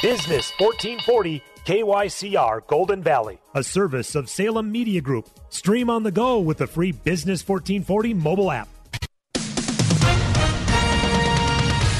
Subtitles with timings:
[0.00, 5.28] Business 1440 KYCR Golden Valley, a service of Salem Media Group.
[5.48, 8.68] Stream on the go with the free Business 1440 mobile app.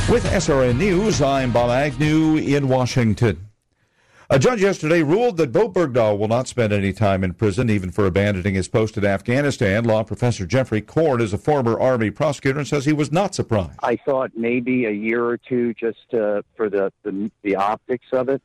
[0.08, 3.47] With SRN News, I'm Bob Agnew in Washington.
[4.30, 7.90] A judge yesterday ruled that Bowe Bergdahl will not spend any time in prison, even
[7.90, 9.84] for abandoning his post in Afghanistan.
[9.84, 13.78] Law professor Jeffrey Corn is a former Army prosecutor and says he was not surprised.
[13.82, 18.28] I thought maybe a year or two just uh, for the, the the optics of
[18.28, 18.42] it,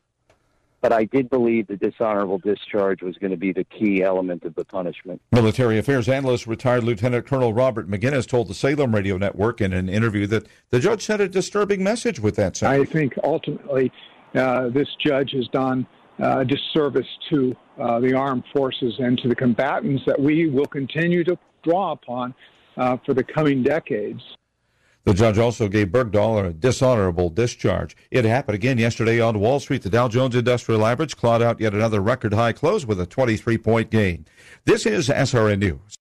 [0.80, 4.56] but I did believe the dishonorable discharge was going to be the key element of
[4.56, 5.22] the punishment.
[5.34, 9.90] Military affairs analyst, retired Lieutenant Colonel Robert Maginnis, told the Salem Radio Network in an
[9.90, 12.90] interview that the judge sent a disturbing message with that sentence.
[12.90, 13.92] I think ultimately
[14.34, 15.86] this judge has done
[16.20, 20.66] uh, a disservice to uh, the armed forces and to the combatants that we will
[20.66, 22.34] continue to draw upon
[22.78, 24.22] uh, for the coming decades.
[25.06, 27.98] The judge also gave Bergdahl a dishonorable discharge.
[28.10, 29.82] It happened again yesterday on Wall Street.
[29.82, 33.58] The Dow Jones Industrial Average clawed out yet another record high close with a 23
[33.58, 34.26] point gain.
[34.66, 35.98] This is SRN News.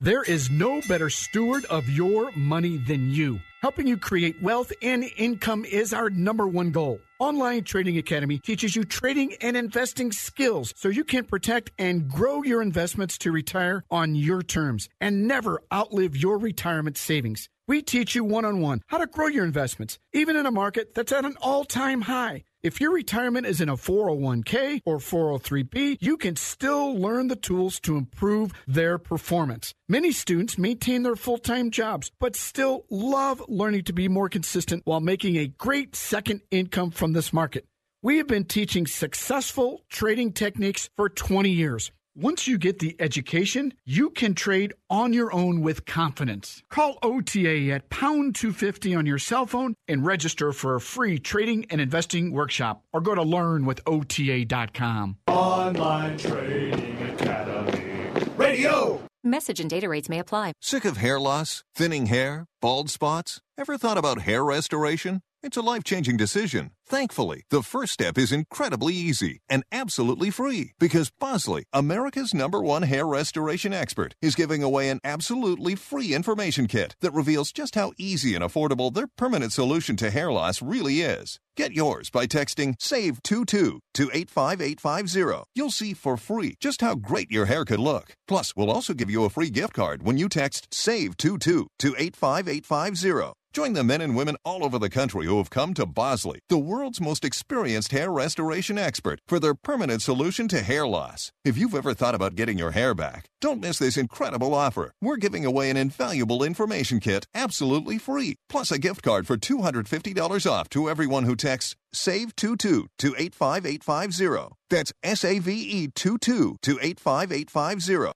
[0.00, 3.40] There is no better steward of your money than you.
[3.62, 7.00] Helping you create wealth and income is our number one goal.
[7.18, 12.42] Online Trading Academy teaches you trading and investing skills so you can protect and grow
[12.42, 17.48] your investments to retire on your terms and never outlive your retirement savings.
[17.66, 20.94] We teach you one on one how to grow your investments, even in a market
[20.94, 22.44] that's at an all time high.
[22.62, 27.78] If your retirement is in a 401k or 403b, you can still learn the tools
[27.80, 29.72] to improve their performance.
[29.88, 34.82] Many students maintain their full time jobs, but still love learning to be more consistent
[34.84, 37.66] while making a great second income from this market.
[38.02, 41.90] We have been teaching successful trading techniques for 20 years.
[42.18, 46.62] Once you get the education, you can trade on your own with confidence.
[46.70, 51.66] Call OTA at pound 250 on your cell phone and register for a free trading
[51.68, 55.16] and investing workshop or go to learnwithota.com.
[55.28, 58.24] Online Trading Academy.
[58.38, 59.02] Radio.
[59.26, 60.52] Message and data rates may apply.
[60.60, 63.40] Sick of hair loss, thinning hair, bald spots?
[63.58, 65.20] Ever thought about hair restoration?
[65.46, 66.72] It's a life changing decision.
[66.88, 72.82] Thankfully, the first step is incredibly easy and absolutely free because Bosley, America's number one
[72.82, 77.92] hair restoration expert, is giving away an absolutely free information kit that reveals just how
[77.96, 81.38] easy and affordable their permanent solution to hair loss really is.
[81.56, 85.44] Get yours by texting SAVE22 to 85850.
[85.54, 88.16] You'll see for free just how great your hair could look.
[88.26, 93.32] Plus, we'll also give you a free gift card when you text SAVE22 to 85850.
[93.56, 96.58] Join the men and women all over the country who have come to Bosley, the
[96.58, 101.32] world's most experienced hair restoration expert, for their permanent solution to hair loss.
[101.42, 104.92] If you've ever thought about getting your hair back, don't miss this incredible offer.
[105.00, 110.50] We're giving away an invaluable information kit absolutely free, plus a gift card for $250
[110.50, 114.54] off to everyone who texts SAVE22 to 85850.
[114.68, 118.12] That's S A V E 22 to 85850.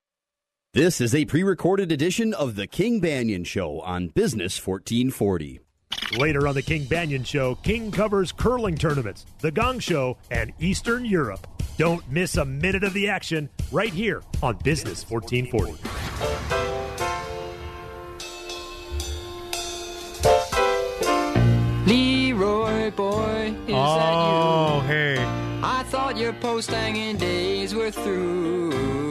[0.72, 5.58] This is a pre recorded edition of The King Banaian Show on Business 1440.
[6.16, 11.04] Later on The King Banaian Show, King covers curling tournaments, The Gong Show, and Eastern
[11.04, 11.44] Europe.
[11.76, 15.72] Don't miss a minute of the action right here on Business 1440.
[21.84, 24.86] Leroy boy, is oh, that you?
[24.86, 25.16] hey.
[25.64, 29.10] I thought your post hanging days were through.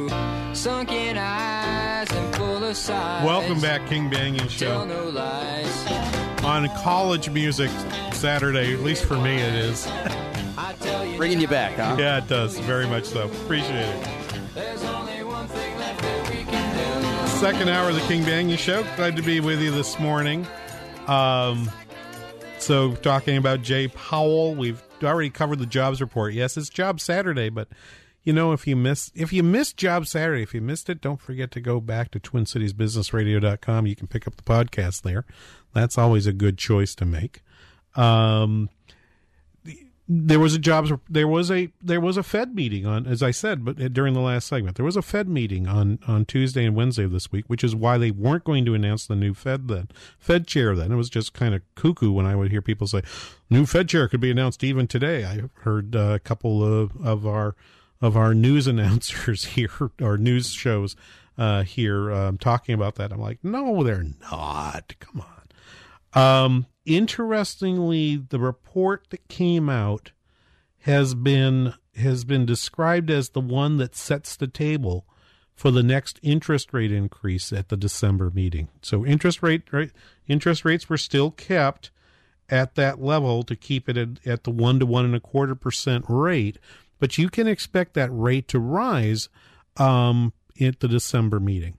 [0.59, 3.25] Sunken eyes and full of sighs.
[3.25, 4.68] Welcome back, King Banaian Show.
[4.68, 6.44] Tell no lies.
[6.44, 7.72] On college music
[8.12, 9.88] Saturday, at least for me it is.
[10.57, 11.95] I tell you Bringing you back, huh?
[11.98, 12.60] Yeah, it does.
[12.60, 13.28] Very much so.
[13.28, 14.10] Appreciate it.
[14.54, 17.28] there's only one thing left that we can do.
[17.38, 18.83] Second hour of the King Banaian Show.
[18.98, 20.45] Glad to be with you this morning.
[21.07, 21.72] Um,
[22.57, 26.33] so, talking about Jay Powell, we've already covered the jobs report.
[26.33, 27.69] Yes, it's Job Saturday, but
[28.24, 31.21] you know, if you miss if you missed Job Saturday, if you missed it, don't
[31.21, 33.88] forget to go back to TwinCitiesBusinessRadio.com.
[33.88, 35.25] You can pick up the podcast there.
[35.74, 37.42] That's always a good choice to make.
[37.95, 38.69] Um,
[40.12, 43.30] there was a jobs there was a there was a Fed meeting on as I
[43.30, 46.75] said, but during the last segment there was a Fed meeting on on Tuesday and
[46.75, 49.68] Wednesday of this week, which is why they weren't going to announce the new Fed
[49.68, 49.88] then
[50.18, 50.75] Fed chair.
[50.75, 53.04] Then it was just kind of cuckoo when I would hear people say
[53.51, 55.25] new Fed chair could be announced even today.
[55.25, 57.56] I heard uh, a couple of of our
[58.01, 60.96] of our news announcers here our news shows
[61.40, 63.13] uh, here um, talking about that.
[63.13, 64.94] I'm like, no, they're not.
[65.00, 65.40] Come on.
[66.22, 70.12] Um, interestingly, the report that came out
[70.80, 75.06] has been has been described as the one that sets the table
[75.54, 78.69] for the next interest rate increase at the December meeting.
[78.81, 79.92] So interest rate right
[80.28, 81.92] interest rates were still kept
[82.50, 85.56] at that level to keep it at, at the one to one and a quarter
[85.56, 86.57] percent rate,
[87.00, 89.30] but you can expect that rate to rise
[89.78, 91.78] um, at the December meeting,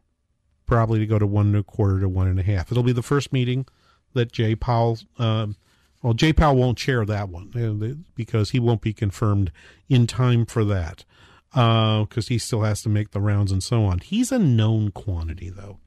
[0.67, 2.71] probably to go to one and a quarter to one and a half.
[2.71, 3.67] It'll be the first meeting
[4.15, 5.57] that Jay Powell, um,
[6.03, 9.53] well, Jay Powell won't chair that one uh, because he won't be confirmed
[9.89, 11.05] in time for that
[11.51, 13.99] because uh, he still has to make the rounds and so on.
[13.99, 15.79] He's a known quantity, though.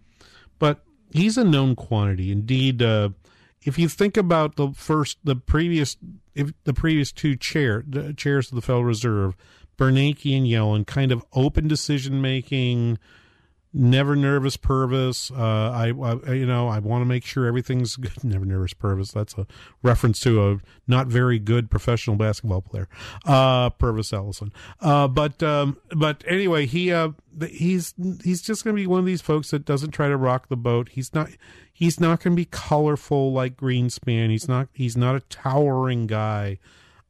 [0.60, 2.32] But he's a known quantity.
[2.32, 3.10] Indeed, uh,
[3.66, 5.98] if you think about the first, the previous,
[6.36, 9.36] if the previous two chair, the chairs of the Federal Reserve,
[9.78, 13.00] Bernanke and Yellen, kind of open decision making,
[13.74, 15.32] never nervous Pervis.
[15.32, 18.12] Uh, I, I, you know, I want to make sure everything's good.
[18.24, 19.12] Never nervous Pervis.
[19.12, 19.48] That's a
[19.82, 20.58] reference to a
[20.88, 22.88] not very good professional basketball player,
[23.26, 24.54] uh, Pervis Ellison.
[24.80, 27.10] Uh, but, um, but anyway, he, uh,
[27.50, 30.50] he's, he's just going to be one of these folks that doesn't try to rock
[30.50, 30.90] the boat.
[30.90, 31.30] He's not,
[31.74, 34.30] he's not going to be colorful like Greenspan.
[34.30, 36.60] He's not, he's not a towering guy.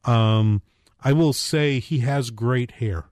[0.05, 0.61] Um,
[1.03, 3.05] I will say he has great hair.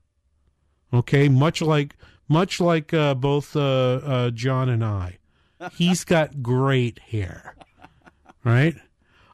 [0.93, 1.29] Okay.
[1.29, 1.95] Much like,
[2.27, 5.17] much like uh, both uh, uh, John and I.
[5.73, 7.55] He's got great hair,
[8.43, 8.75] right?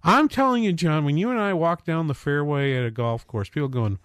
[0.03, 3.25] I'm telling you, John, when you and I walk down the fairway at a golf
[3.25, 3.99] course, people going,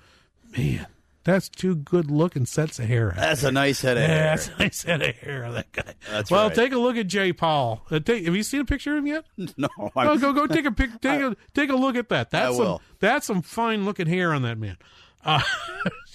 [0.57, 0.87] man,
[1.25, 3.15] that's two good looking sets of hair.
[3.17, 4.25] That's a nice head of yeah, hair.
[4.31, 5.53] That's a nice head of hair.
[5.53, 5.95] That guy.
[6.11, 6.55] That's well, right.
[6.55, 7.83] take a look at Jay Powell.
[7.91, 9.25] Uh, take, have you seen a picture of him yet?
[9.57, 9.69] No.
[9.79, 10.91] Oh, go go take a pic.
[11.01, 12.31] Take a take a look at that.
[12.31, 14.77] That's I some that's some fine looking hair on that man.
[15.25, 15.41] Uh,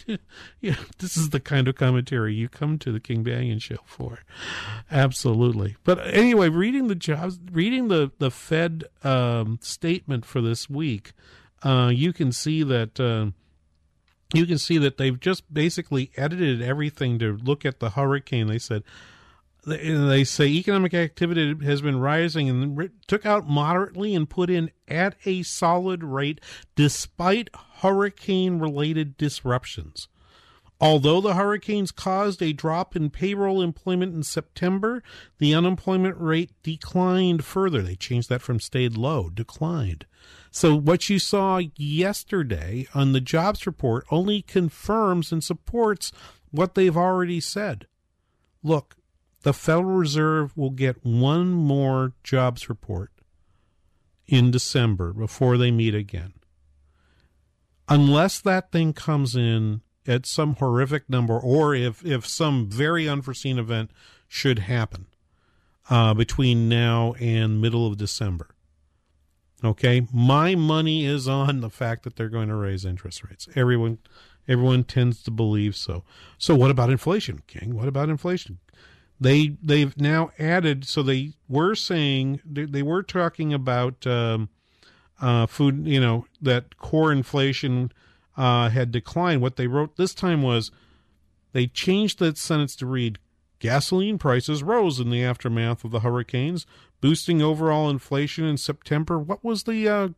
[0.62, 4.20] yeah, this is the kind of commentary you come to the King Banaian show for.
[4.92, 5.78] Absolutely.
[5.84, 11.14] But anyway, reading the jobs, reading the the Fed um, statement for this week,
[11.64, 13.00] uh, you can see that.
[13.00, 13.32] Uh,
[14.34, 18.48] you can see that they've just basically edited everything to look at the hurricane.
[18.48, 18.84] They said
[19.68, 25.16] they, say economic activity has been rising and took out moderately and put in at
[25.26, 26.40] a solid rate
[26.76, 30.08] despite hurricane related disruptions.
[30.80, 35.02] Although the hurricanes caused a drop in payroll employment in September,
[35.40, 37.82] the unemployment rate declined further.
[37.82, 40.06] They changed that from stayed low, declined.
[40.52, 46.12] So what you saw yesterday on the jobs report only confirms and supports
[46.52, 47.88] what they've already said.
[48.64, 48.96] Look,
[49.44, 53.12] the Federal Reserve will get one more jobs report
[54.26, 56.34] in December before they meet again.
[57.88, 63.58] Unless that thing comes in at some horrific number or if, if some very unforeseen
[63.58, 63.92] event
[64.28, 65.08] should happen
[65.90, 68.50] uh, between now and middle of December.
[69.64, 73.48] Okay, my money is on the fact that they're going to raise interest rates.
[73.56, 73.98] Everyone,
[74.48, 76.04] everyone tends to believe so.
[76.38, 77.76] So, what about inflation, King?
[77.76, 78.60] What about inflation?
[79.20, 80.86] They they've now added.
[80.86, 84.50] So they were saying they, they were talking about um,
[85.20, 85.88] uh, food.
[85.88, 87.92] You know that core inflation
[88.36, 89.42] uh, had declined.
[89.42, 90.72] What they wrote this time was
[91.54, 93.18] they changed the sentence to read
[93.60, 96.66] gasoline prices rose in the aftermath of the hurricanes,
[97.02, 99.20] boosting overall inflation in September.
[99.20, 100.10] What was the uh,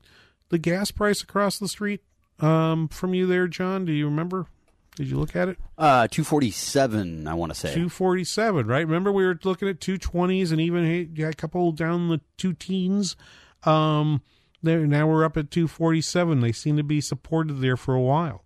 [0.50, 2.02] the gas price across the street
[2.40, 3.86] um, from you there, John?
[3.86, 4.48] Do you remember?
[4.96, 5.58] Did you look at it?
[5.78, 7.28] Uh, two forty seven.
[7.28, 8.68] I want to say two forty seven.
[8.68, 8.86] Right?
[8.86, 10.86] Remember we were looking at two twenties and even
[11.18, 13.16] a couple down the two teens.
[13.64, 14.22] Um,
[14.62, 16.42] there now we're up at two forty seven.
[16.42, 18.44] They seem to be supported there for a while.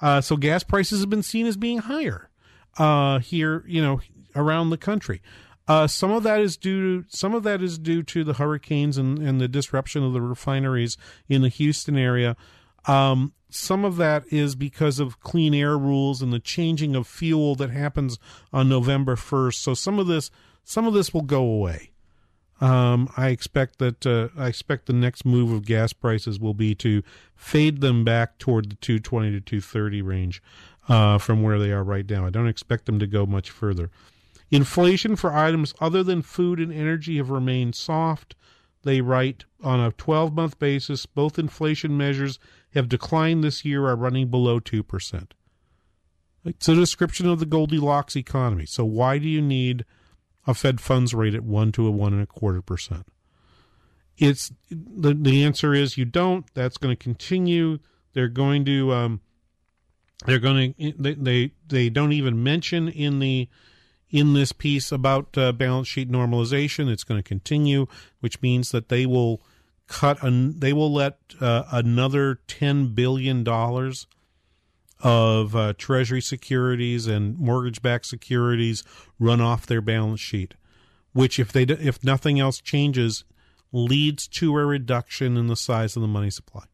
[0.00, 2.28] Uh, so gas prices have been seen as being higher
[2.76, 4.00] uh, here, you know,
[4.34, 5.20] around the country.
[5.68, 8.98] Uh, some of that is due to some of that is due to the hurricanes
[8.98, 10.96] and, and the disruption of the refineries
[11.28, 12.36] in the Houston area.
[12.86, 17.54] Um, some of that is because of clean air rules and the changing of fuel
[17.56, 18.18] that happens
[18.52, 19.62] on November first.
[19.62, 20.30] So some of this
[20.64, 21.90] some of this will go away.
[22.60, 26.74] Um, I expect that uh, I expect the next move of gas prices will be
[26.76, 27.02] to
[27.34, 30.42] fade them back toward the 220 to 230 range
[30.88, 32.24] uh, from where they are right now.
[32.24, 33.90] I don't expect them to go much further.
[34.52, 38.36] Inflation for items other than food and energy have remained soft.
[38.82, 42.38] they write on a 12 month basis, both inflation measures
[42.74, 45.30] have declined this year, are running below 2%.
[46.44, 48.66] It's a description of the Goldilocks economy.
[48.66, 49.86] So why do you need
[50.46, 53.06] a Fed funds rate at one to a one and a quarter percent?
[54.18, 56.44] It's the the answer is you don't.
[56.52, 57.78] That's going to continue.
[58.12, 59.20] They're going to um,
[60.26, 63.48] they're going to they, they they don't even mention in the
[64.12, 66.88] in this piece about uh, balance sheet normalization.
[66.88, 67.86] It's going to continue,
[68.20, 69.42] which means that they will
[69.88, 74.06] cut an, they will let uh, another ten billion dollars
[75.00, 78.84] of uh, treasury securities and mortgage-backed securities
[79.18, 80.54] run off their balance sheet,
[81.12, 83.24] which if they if nothing else changes,
[83.72, 86.64] leads to a reduction in the size of the money supply.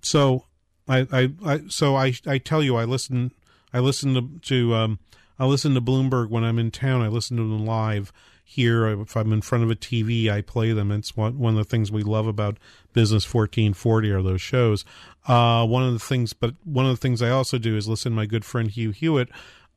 [0.00, 0.44] So
[0.86, 3.32] I, I, I so I, I tell you, I listen,
[3.72, 4.98] I listen to, to um,
[5.38, 7.02] I listen to Bloomberg when I'm in town.
[7.02, 8.12] I listen to them live
[8.44, 8.86] here.
[8.88, 10.90] If I'm in front of a TV, I play them.
[10.90, 12.58] It's one, one of the things we love about
[12.92, 14.84] Business 1440 are those shows.
[15.26, 18.12] Uh, one of the things, but one of the things I also do is listen
[18.12, 19.28] to my good friend Hugh Hewitt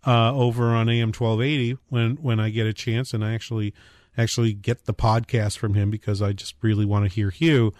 [0.05, 3.74] uh, over on AM 1280 when when I get a chance, and I actually
[4.17, 7.74] actually get the podcast from him because I just really want to hear Hugh.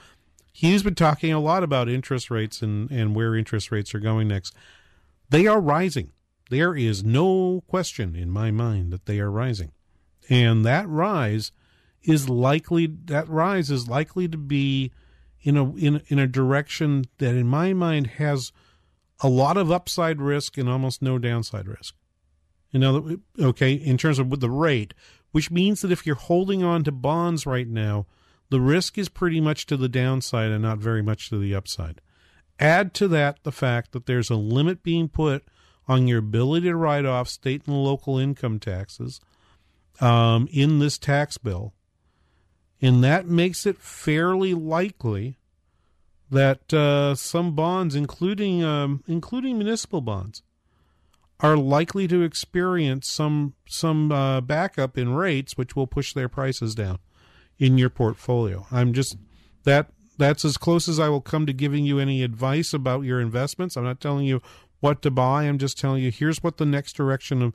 [0.54, 4.28] He's been talking a lot about interest rates and, and where interest rates are going
[4.28, 4.54] next.
[5.32, 6.12] They are rising.
[6.50, 9.72] There is no question in my mind that they are rising.
[10.30, 11.54] And that rise
[12.04, 14.92] is likely that rise is likely to be
[15.42, 18.52] in a in in a direction that in my mind has
[19.22, 21.96] a lot of upside risk and almost no downside risk.
[22.72, 24.94] You know, okay, in terms of the rate,
[25.32, 28.06] which means that if you're holding on to bonds right now,
[28.50, 32.02] the risk is pretty much to the downside and not very much to the upside.
[32.60, 35.44] Add to that the fact that there's a limit being put
[35.88, 39.20] on your ability to write off state and local income taxes
[40.00, 41.74] um, in this tax bill.
[42.82, 45.38] And that makes it fairly likely
[46.32, 50.42] that uh, some bonds, including um, including municipal bonds,
[51.42, 56.74] are likely to experience some some uh, backup in rates, which will push their prices
[56.74, 57.00] down
[57.60, 58.66] in your portfolio.
[58.72, 59.18] I'm just
[59.64, 59.92] that
[60.22, 63.76] that's as close as I will come to giving you any advice about your investments.
[63.76, 64.42] I'm not telling you
[64.80, 65.44] what to buy.
[65.44, 67.54] I'm just telling you here's what the next direction of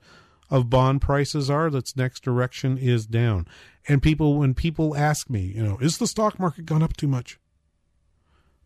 [0.48, 1.70] of bond prices are.
[1.70, 3.48] That's next direction is down.
[3.88, 7.08] And people when people ask me, you know, is the stock market gone up too
[7.08, 7.38] much?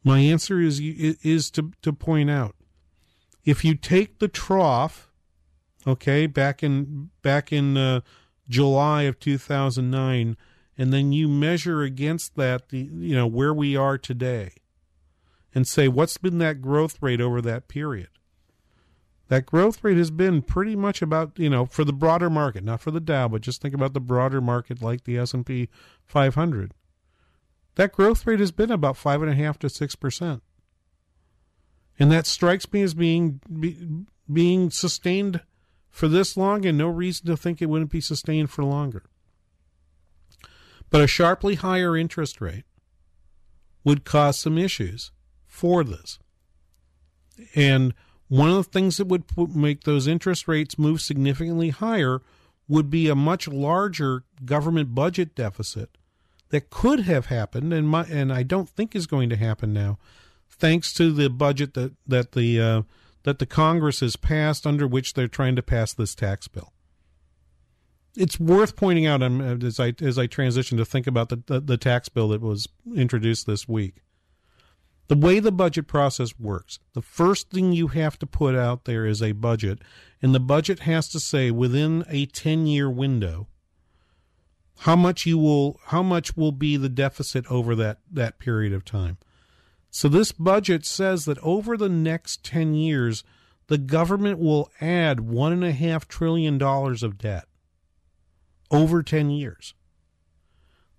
[0.05, 2.55] My answer is is to to point out
[3.45, 5.11] if you take the trough
[5.87, 8.01] okay, back in back in uh,
[8.49, 10.37] July of 2009,
[10.81, 14.53] and then you measure against that the you know where we are today,
[15.55, 18.09] and say what's been that growth rate over that period.
[19.29, 22.81] That growth rate has been pretty much about you know for the broader market, not
[22.81, 25.69] for the Dow, but just think about the broader market like the S and P
[26.07, 26.73] 500.
[27.75, 30.43] That growth rate has been about five and a half to six percent,
[31.99, 33.77] and that strikes me as being be,
[34.33, 35.43] being sustained
[35.91, 39.05] for this long and no reason to think it wouldn't be sustained for longer.
[40.91, 42.65] But a sharply higher interest rate
[43.85, 45.13] would cause some issues
[45.47, 46.19] for this.
[47.55, 47.95] And
[48.29, 52.21] one of the things that would make those interest rates move significantly higher
[52.69, 55.97] would be a much larger government budget deficit
[56.51, 59.99] that could have happened and my, and I don't think is going to happen now
[60.61, 62.83] thanks to the budget that that the uh,
[63.25, 66.73] that the Congress has passed under which they're trying to pass this tax bill.
[68.17, 71.61] It's worth pointing out um, as I as I transition to think about the, the,
[71.61, 74.03] the tax bill that was introduced this week.
[75.09, 79.05] The way the budget process works, the first thing you have to put out there
[79.07, 79.81] is a budget,
[80.23, 83.49] and the budget has to say within a 10-year window
[84.81, 88.85] how much you will how much will be the deficit over that that period of
[88.85, 89.19] time.
[89.91, 93.25] So this budget says that over the next 10 years,
[93.67, 97.45] the government will add $1.5 trillion of debt
[98.71, 99.75] over 10 years.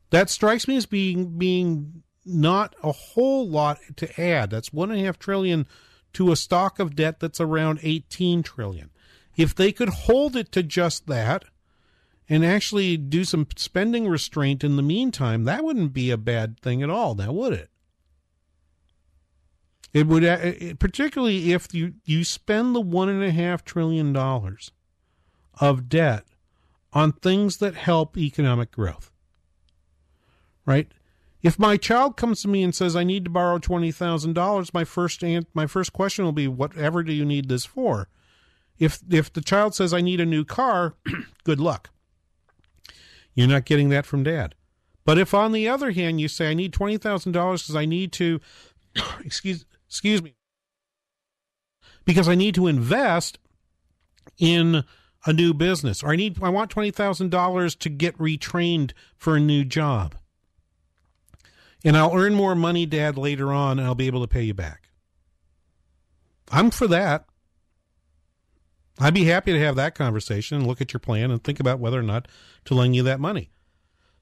[0.09, 4.49] That strikes me as being, being not a whole lot to add.
[4.49, 5.67] That's 1.5 trillion
[6.13, 8.89] to a stock of debt that's around 18 trillion.
[9.37, 11.45] If they could hold it to just that
[12.27, 16.83] and actually do some spending restraint in the meantime, that wouldn't be a bad thing
[16.83, 17.69] at all, now would it?
[19.93, 24.71] It would, uh, particularly if you, you spend the one and a half trillion dollars
[25.59, 26.25] of debt
[26.93, 29.12] on things that help economic growth.
[30.65, 30.91] Right?
[31.41, 34.74] If my child comes to me and says I need to borrow twenty thousand dollars,
[34.74, 38.07] my first my first question will be, "Whatever do you need this for?"
[38.77, 40.95] If if the child says I need a new car,
[41.43, 41.89] good luck.
[43.33, 44.55] You're not getting that from dad.
[45.03, 47.86] But if on the other hand you say I need twenty thousand dollars because I
[47.86, 48.39] need to
[49.25, 50.36] excuse excuse me
[52.05, 53.39] because I need to invest
[54.38, 54.83] in
[55.25, 59.35] a new business or I need I want twenty thousand dollars to get retrained for
[59.35, 60.15] a new job.
[61.83, 64.53] And I'll earn more money, Dad, later on, and I'll be able to pay you
[64.53, 64.89] back.
[66.51, 67.25] I'm for that.
[68.99, 71.79] I'd be happy to have that conversation and look at your plan and think about
[71.79, 72.27] whether or not
[72.65, 73.49] to lend you that money.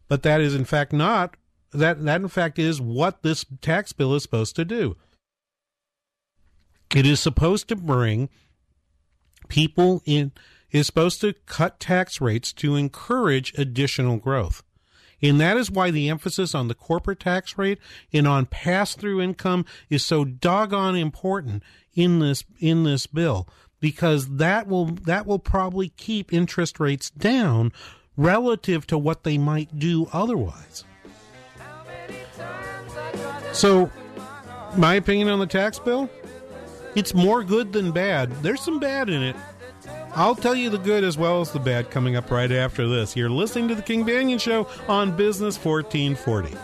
[0.08, 1.36] But that is in fact not
[1.72, 4.96] that that in fact is what this tax bill is supposed to do.
[6.96, 8.29] It is supposed to bring
[9.50, 10.32] people in
[10.72, 14.64] is supposed to cut tax rates to encourage additional growth.
[15.22, 17.80] And that is why the emphasis on the corporate tax rate
[18.14, 23.48] and on pass through income is so doggone important in this in this bill
[23.82, 27.74] because that will that will probably keep interest rates down
[28.16, 30.84] relative to what they might do otherwise.
[33.52, 33.90] So,
[34.78, 36.10] my opinion on the tax bill,
[36.96, 38.32] it's more good than bad.
[38.44, 39.36] There's some bad in it.
[40.16, 43.16] I'll tell you the good as well as the bad coming up right after this.
[43.16, 46.58] You're listening to the King Banaian Show on Business 1440.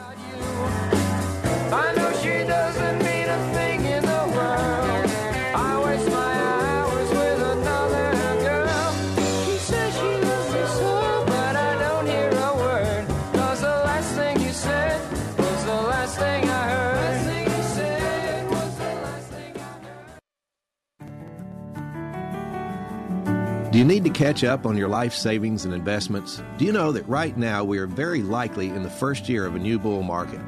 [23.76, 26.42] Do you need to catch up on your life savings and investments?
[26.58, 29.54] Do you know that right now we are very likely in the first year of
[29.54, 30.40] a new bull market?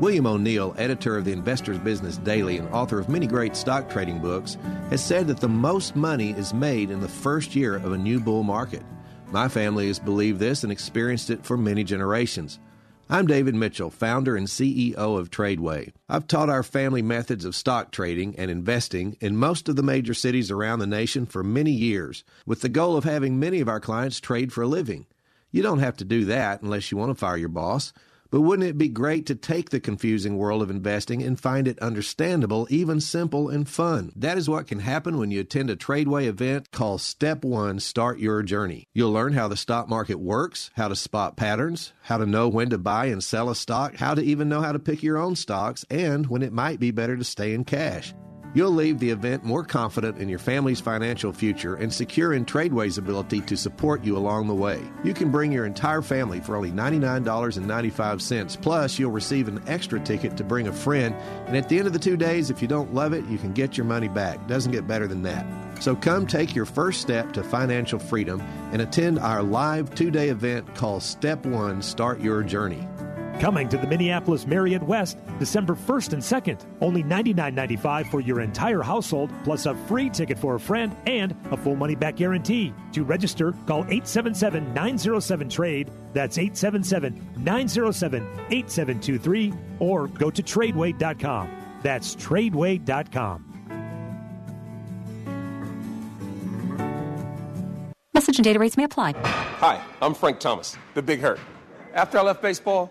[0.00, 4.18] William O'Neill, editor of the Investor's Business Daily and author of many great stock trading
[4.18, 4.58] books,
[4.90, 8.20] has said that the most money is made in the first year of a new
[8.20, 8.82] bull market.
[9.32, 12.58] My family has believed this and experienced it for many generations.
[13.14, 15.92] I'm David Mitchell, founder and CEO of Tradeway.
[16.08, 20.14] I've taught our family methods of stock trading and investing in most of the major
[20.14, 23.78] cities around the nation for many years, with the goal of having many of our
[23.78, 25.06] clients trade for a living.
[25.52, 27.92] You don't have to do that unless you want to fire your boss.
[28.34, 31.78] But wouldn't it be great to take the confusing world of investing and find it
[31.78, 34.10] understandable, even simple and fun?
[34.16, 38.18] That is what can happen when you attend a Tradeway event called Step 1 Start
[38.18, 38.88] Your Journey.
[38.92, 42.70] You'll learn how the stock market works, how to spot patterns, how to know when
[42.70, 45.36] to buy and sell a stock, how to even know how to pick your own
[45.36, 48.14] stocks, and when it might be better to stay in cash.
[48.54, 52.98] You'll leave the event more confident in your family's financial future and secure in Tradeway's
[52.98, 54.80] ability to support you along the way.
[55.02, 58.62] You can bring your entire family for only $99.95.
[58.62, 61.16] Plus, you'll receive an extra ticket to bring a friend.
[61.46, 63.52] And at the end of the two days, if you don't love it, you can
[63.52, 64.46] get your money back.
[64.46, 65.44] Doesn't get better than that.
[65.82, 68.40] So come take your first step to financial freedom
[68.70, 72.86] and attend our live two day event called Step One Start Your Journey.
[73.40, 76.64] Coming to the Minneapolis Marriott West December 1st and 2nd.
[76.80, 81.56] Only $99.95 for your entire household, plus a free ticket for a friend and a
[81.56, 82.72] full money back guarantee.
[82.92, 85.90] To register, call 877 907 TRADE.
[86.12, 91.50] That's 877 907 8723 or go to tradeway.com.
[91.82, 93.50] That's tradeway.com.
[98.14, 99.12] Message and data rates may apply.
[99.24, 101.40] Hi, I'm Frank Thomas, the Big Hurt.
[101.94, 102.90] After I left baseball,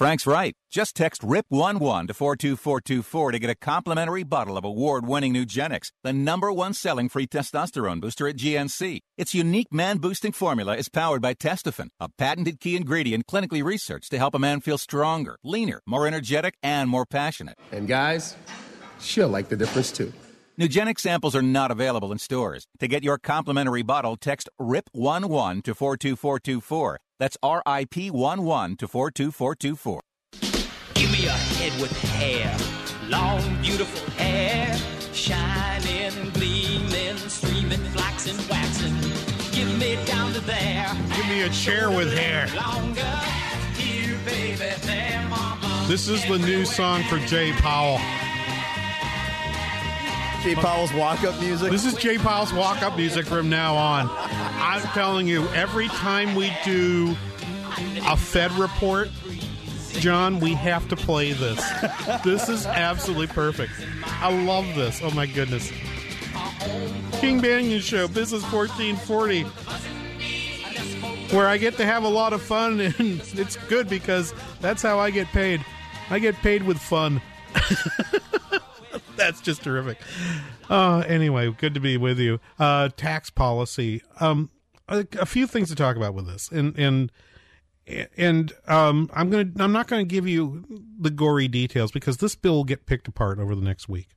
[0.00, 0.54] Frank's right.
[0.70, 6.10] Just text RIP11 to 42424 to get a complimentary bottle of award winning Nugenix, the
[6.10, 9.00] number one selling free testosterone booster at GNC.
[9.18, 14.10] Its unique man boosting formula is powered by Testofen, a patented key ingredient clinically researched
[14.10, 17.58] to help a man feel stronger, leaner, more energetic, and more passionate.
[17.70, 18.36] And guys,
[19.00, 20.14] she'll like the difference too.
[20.58, 22.66] Nugenic samples are not available in stores.
[22.78, 27.00] To get your complimentary bottle, text RIP11 to 42424.
[27.20, 30.00] That's RIP11 to 42424.
[30.94, 32.56] Give me a head with hair,
[33.10, 34.74] long, beautiful hair,
[35.12, 38.96] shining, gleaming, streaming, flaxen, waxing.
[39.52, 40.90] Give me down to there.
[41.14, 42.48] Give me a chair with hair.
[42.56, 43.02] Longer,
[43.76, 45.84] here, baby, there, mama.
[45.88, 48.00] This is the new song for Jay Powell.
[50.42, 51.70] Jay Powell's walk up music.
[51.70, 54.08] This is Jay Powell's walk up music from now on.
[54.10, 57.14] I'm telling you, every time we do
[58.06, 59.10] a Fed report,
[59.98, 61.62] John, we have to play this.
[62.24, 63.72] this is absolutely perfect.
[64.06, 65.00] I love this.
[65.02, 65.70] Oh my goodness.
[67.20, 69.42] King Banaian Show, Business 1440.
[71.36, 74.98] where I get to have a lot of fun, and it's good because that's how
[74.98, 75.62] I get paid.
[76.08, 77.20] I get paid with fun.
[79.20, 79.98] That's just terrific.
[80.70, 82.40] Uh, anyway, good to be with you.
[82.58, 84.02] Uh, tax policy.
[84.18, 84.48] Um,
[84.88, 87.12] a, a few things to talk about with this, and and
[88.16, 90.64] and um, I'm gonna I'm not gonna give you
[90.98, 94.08] the gory details because this bill will get picked apart over the next week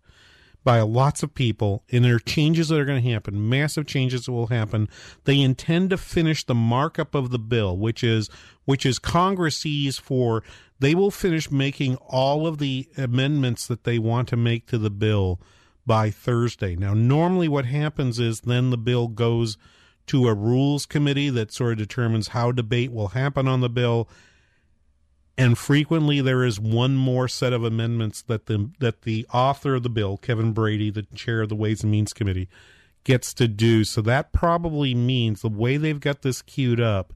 [0.64, 4.26] by lots of people, and there are changes that are going to happen, massive changes
[4.26, 4.88] that will happen.
[5.26, 8.30] They intend to finish the markup of the bill, which is
[8.66, 10.44] which is Congress sees for
[10.84, 14.90] they will finish making all of the amendments that they want to make to the
[14.90, 15.40] bill
[15.86, 16.76] by Thursday.
[16.76, 19.58] Now, normally what happens is then the bill goes
[20.08, 24.10] to a rules committee that sort of determines how debate will happen on the bill
[25.38, 29.84] and frequently there is one more set of amendments that the that the author of
[29.84, 32.50] the bill, Kevin Brady, the chair of the Ways and Means Committee,
[33.04, 33.84] gets to do.
[33.84, 37.14] So that probably means the way they've got this queued up.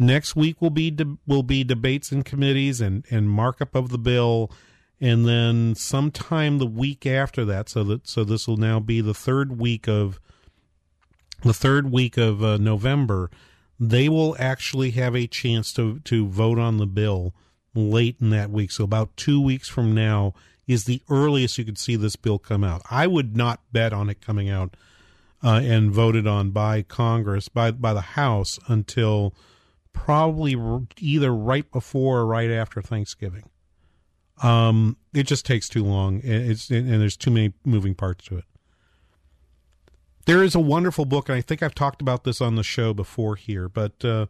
[0.00, 3.98] Next week will be de- will be debates in committees and and markup of the
[3.98, 4.50] bill,
[5.00, 7.68] and then sometime the week after that.
[7.68, 10.18] So that so this will now be the third week of
[11.44, 13.30] the third week of uh, November
[13.80, 17.34] they will actually have a chance to to vote on the bill
[17.74, 18.70] late in that week.
[18.70, 20.34] So about two weeks from now
[20.66, 22.82] is the earliest you could see this bill come out.
[22.90, 24.76] I would not bet on it coming out
[25.42, 29.34] uh, and voted on by Congress by by the House until
[29.92, 30.56] probably
[30.98, 33.48] either right before or right after Thanksgiving.
[34.42, 36.20] Um, it just takes too long.
[36.24, 38.44] It's and there's too many moving parts to it.
[40.26, 42.94] There is a wonderful book, and I think I've talked about this on the show
[42.94, 44.26] before here, but uh,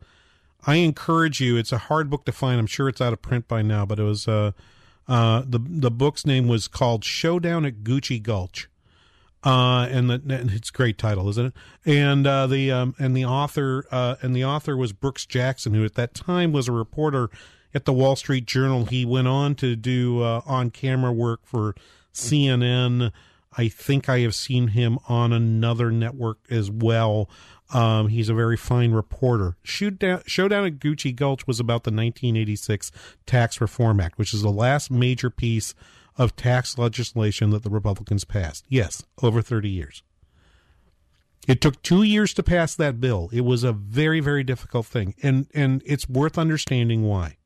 [0.66, 1.56] I encourage you.
[1.56, 2.58] It's a hard book to find.
[2.58, 4.52] I'm sure it's out of print by now, but it was uh,
[5.06, 8.68] uh, the the book's name was called Showdown at Gucci Gulch,
[9.44, 11.54] uh, and, the, and it's a great title, isn't it?
[11.84, 15.84] And uh, the um, and the author uh, and the author was Brooks Jackson, who
[15.84, 17.30] at that time was a reporter
[17.72, 18.84] at the Wall Street Journal.
[18.84, 21.74] He went on to do on camera work for
[22.12, 23.12] CNN.
[23.56, 27.28] I think I have seen him on another network as well.
[27.72, 29.56] Um, he's a very fine reporter.
[29.62, 32.90] Showdown, Showdown at Gucci Gulch was about the 1986
[33.26, 35.74] Tax Reform Act, which is the last major piece
[36.16, 38.64] of tax legislation that the Republicans passed.
[38.68, 40.02] Yes, over 30 years.
[41.48, 43.30] It took two years to pass that bill.
[43.32, 47.38] It was a very, very difficult thing, and and it's worth understanding why.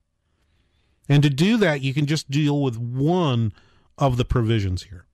[1.09, 3.53] And to do that, you can just deal with one
[3.97, 5.07] of the provisions here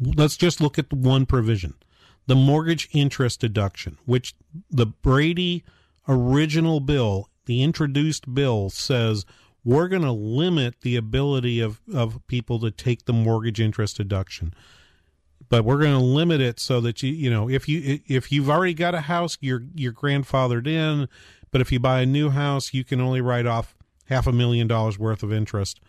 [0.00, 1.74] let's just look at one provision
[2.26, 4.34] the mortgage interest deduction, which
[4.70, 5.64] the Brady
[6.06, 9.24] original bill, the introduced bill, says
[9.64, 14.54] we're going to limit the ability of, of people to take the mortgage interest deduction.
[15.48, 18.50] But we're going to limit it so that you you know if you if you've
[18.50, 21.08] already got a house you're you're grandfathered in,
[21.50, 23.74] but if you buy a new house you can only write off
[24.08, 25.80] half a million dollars worth of interest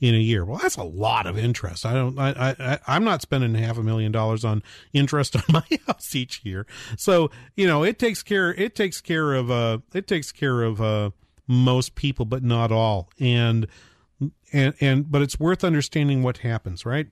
[0.00, 0.44] in a year.
[0.44, 1.86] Well, that's a lot of interest.
[1.86, 2.18] I don't.
[2.18, 4.62] I, I I'm not spending half a million dollars on
[4.92, 6.66] interest on my house each year.
[6.96, 8.52] So you know, it takes care.
[8.54, 9.50] It takes care of.
[9.50, 11.10] Uh, it takes care of uh,
[11.46, 13.10] most people, but not all.
[13.18, 13.66] And
[14.52, 17.08] and and but it's worth understanding what happens, right?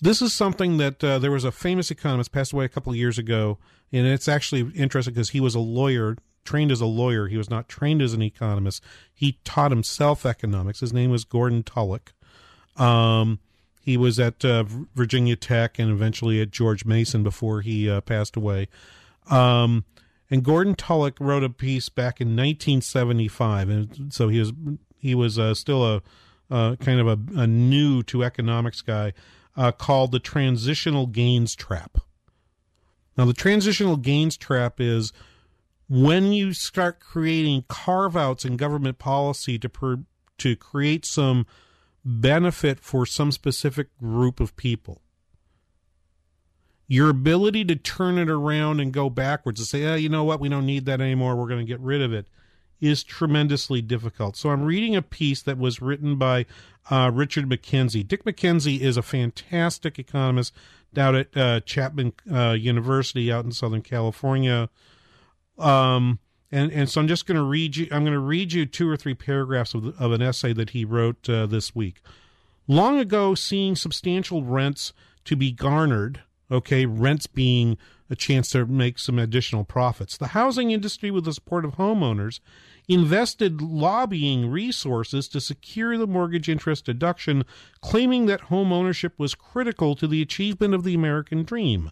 [0.00, 2.96] This is something that uh, there was a famous economist passed away a couple of
[2.96, 3.58] years ago,
[3.92, 7.26] and it's actually interesting because he was a lawyer trained as a lawyer.
[7.26, 8.82] He was not trained as an economist.
[9.12, 10.80] He taught himself economics.
[10.80, 12.14] His name was Gordon Tullock.
[12.76, 13.40] Um,
[13.82, 18.36] he was at uh, Virginia Tech and eventually at George Mason before he uh, passed
[18.36, 18.68] away.
[19.30, 19.84] Um,
[20.30, 24.52] and Gordon Tullock wrote a piece back in 1975, and so he was
[24.96, 26.02] he was uh, still a
[26.50, 29.12] uh, kind of a, a, new to economics guy
[29.56, 31.98] uh, called the transitional gains trap.
[33.18, 35.12] Now, the transitional gains trap is
[35.88, 39.98] when you start creating carve outs in government policy to per,
[40.38, 41.46] to create some
[42.02, 45.02] benefit for some specific group of people
[46.88, 50.40] your ability to turn it around and go backwards and say oh, you know what
[50.40, 52.26] we don't need that anymore we're going to get rid of it
[52.80, 56.44] is tremendously difficult so i'm reading a piece that was written by
[56.90, 60.52] uh, richard mckenzie dick mckenzie is a fantastic economist
[60.92, 64.68] down at uh, chapman uh, university out in southern california
[65.58, 66.18] um,
[66.50, 67.88] and and so I'm just going to read you.
[67.90, 70.84] I'm going to read you two or three paragraphs of, of an essay that he
[70.84, 72.00] wrote uh, this week.
[72.66, 74.92] Long ago, seeing substantial rents
[75.24, 77.76] to be garnered, okay, rents being
[78.10, 80.16] a chance to make some additional profits.
[80.16, 82.40] The housing industry, with the support of homeowners,
[82.88, 87.44] invested lobbying resources to secure the mortgage interest deduction,
[87.82, 91.90] claiming that home ownership was critical to the achievement of the American dream.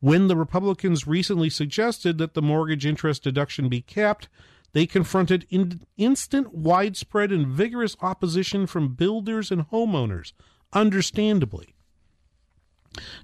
[0.00, 4.28] When the Republicans recently suggested that the mortgage interest deduction be kept,
[4.72, 10.32] they confronted in- instant, widespread, and vigorous opposition from builders and homeowners,
[10.72, 11.74] understandably.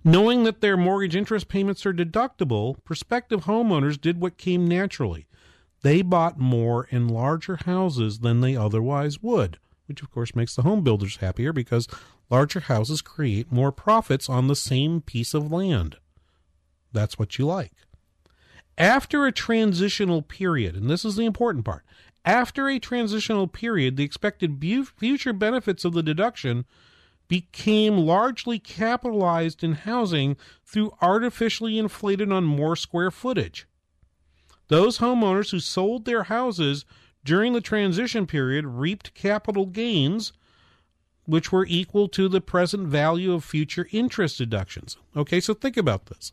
[0.04, 5.26] Knowing that their mortgage interest payments are deductible, prospective homeowners did what came naturally.
[5.82, 10.62] They bought more and larger houses than they otherwise would, which of course makes the
[10.62, 11.88] home builders happier because
[12.30, 15.96] larger houses create more profits on the same piece of land.
[16.92, 17.72] That's what you like.
[18.78, 21.84] After a transitional period, and this is the important part,
[22.24, 26.64] after a transitional period, the expected bu- future benefits of the deduction
[27.28, 33.66] became largely capitalized in housing through artificially inflated on more square footage.
[34.68, 36.84] Those homeowners who sold their houses
[37.24, 40.32] during the transition period reaped capital gains
[41.26, 44.96] which were equal to the present value of future interest deductions.
[45.16, 46.32] Okay, so think about this.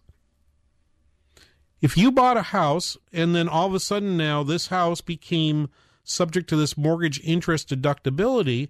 [1.81, 5.69] If you bought a house and then all of a sudden now this house became
[6.03, 8.69] subject to this mortgage interest deductibility,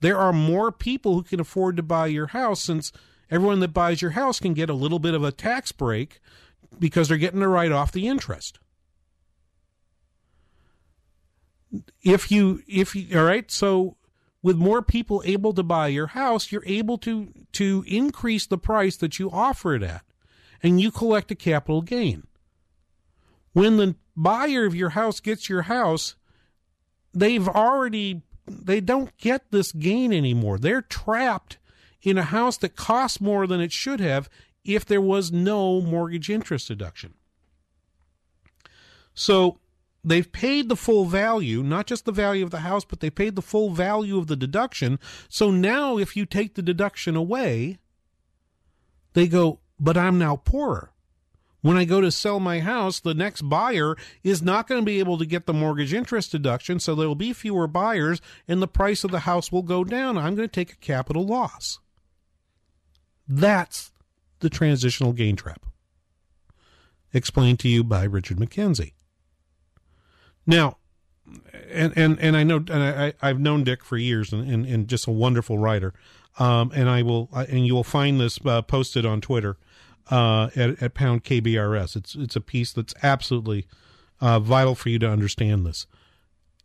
[0.00, 2.92] there are more people who can afford to buy your house since
[3.30, 6.20] everyone that buys your house can get a little bit of a tax break
[6.78, 8.58] because they're getting to write off the interest.
[12.02, 13.96] If you if you all right, so
[14.42, 18.96] with more people able to buy your house, you're able to to increase the price
[18.96, 20.02] that you offer it at
[20.62, 22.26] and you collect a capital gain.
[23.52, 26.16] When the buyer of your house gets your house,
[27.12, 30.58] they've already they don't get this gain anymore.
[30.58, 31.58] They're trapped
[32.02, 34.28] in a house that costs more than it should have
[34.64, 37.14] if there was no mortgage interest deduction.
[39.14, 39.58] So
[40.04, 43.34] they've paid the full value, not just the value of the house, but they paid
[43.34, 44.98] the full value of the deduction.
[45.28, 47.78] So now if you take the deduction away,
[49.14, 50.92] they go, but I'm now poorer.
[51.68, 55.00] When I go to sell my house, the next buyer is not going to be
[55.00, 58.66] able to get the mortgage interest deduction, so there will be fewer buyers and the
[58.66, 60.16] price of the house will go down.
[60.16, 61.78] I'm going to take a capital loss.
[63.28, 63.92] That's
[64.38, 65.66] the transitional gain trap.
[67.12, 68.94] Explained to you by Richard McKenzie.
[70.46, 70.78] Now,
[71.70, 74.88] and and and I know and I I've known Dick for years and and, and
[74.88, 75.92] just a wonderful writer.
[76.38, 79.58] Um, and I will and you will find this uh, posted on Twitter
[80.10, 81.96] uh, at, at pound KBRS.
[81.96, 83.66] It's it's a piece that's absolutely
[84.20, 85.86] uh, vital for you to understand this.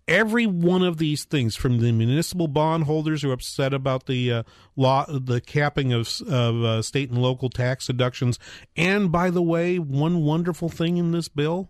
[0.06, 4.44] Every one of these things, from the municipal bondholders who are upset about the uh,
[4.76, 8.38] law, the capping of of uh, state and local tax deductions,
[8.76, 11.70] and by the way, one wonderful thing in this bill,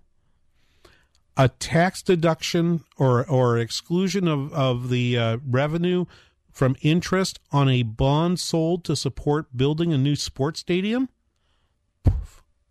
[1.37, 6.05] a tax deduction or or exclusion of of the uh, revenue
[6.51, 11.09] from interest on a bond sold to support building a new sports stadium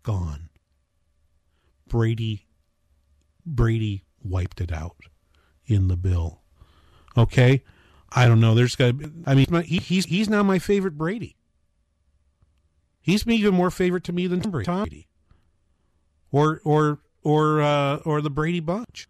[0.03, 0.49] gone.
[1.87, 2.47] Brady
[3.45, 4.97] Brady wiped it out
[5.65, 6.41] in the bill.
[7.17, 7.63] Okay,
[8.11, 8.55] I don't know.
[8.55, 8.95] There's got.
[9.25, 11.35] I mean, he, he's he's now my favorite Brady.
[13.01, 15.07] He's even more favorite to me than Tom Brady,
[16.31, 19.09] or or or uh, or the Brady Bunch.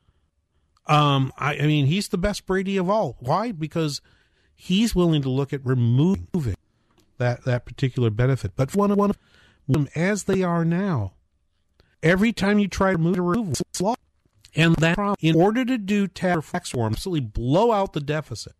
[0.85, 3.15] Um, I, I mean, he's the best Brady of all.
[3.19, 3.51] Why?
[3.51, 4.01] Because
[4.55, 6.55] he's willing to look at removing
[7.17, 8.53] that that particular benefit.
[8.55, 9.11] But one of one
[9.95, 11.13] as they are now,
[12.01, 13.95] every time you try to move remove law,
[14.55, 18.53] and that in order to do tax reform, absolutely blow out the deficit.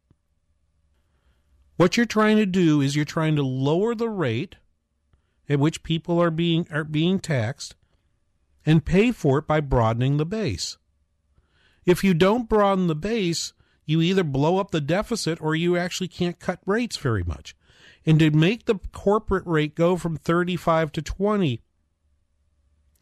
[1.75, 4.55] What you're trying to do is you're trying to lower the rate
[5.49, 7.75] at which people are being are being taxed
[8.65, 10.77] and pay for it by broadening the base.
[11.85, 13.53] If you don't broaden the base,
[13.85, 17.55] you either blow up the deficit or you actually can't cut rates very much.
[18.05, 21.61] And to make the corporate rate go from 35 to 20,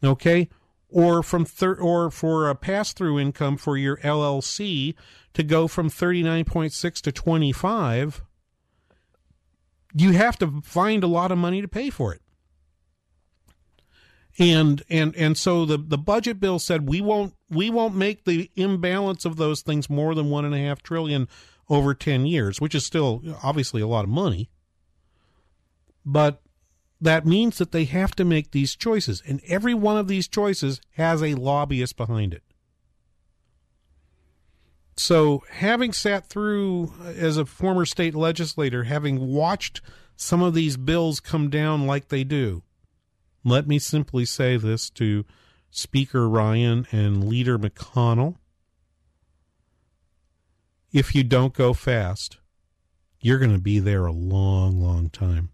[0.04, 0.48] okay,
[0.88, 4.94] or from thir- or for a pass-through income for your LLC
[5.34, 8.22] to go from 39.6 to 25,
[9.94, 12.20] you have to find a lot of money to pay for it.
[14.38, 18.50] And and and so the the budget bill said we won't we won't make the
[18.56, 21.28] imbalance of those things more than one and a half trillion
[21.68, 24.48] over 10 years which is still obviously a lot of money
[26.04, 26.40] but
[27.00, 30.80] that means that they have to make these choices and every one of these choices
[30.96, 32.42] has a lobbyist behind it
[34.96, 39.80] so having sat through uh, as a former state legislator having watched
[40.16, 42.62] some of these bills come down like they do
[43.44, 45.24] let me simply say this to
[45.70, 48.36] Speaker Ryan and Leader McConnell.
[50.92, 52.36] If you don't go fast,
[53.20, 55.48] you're going to be there a long, long time.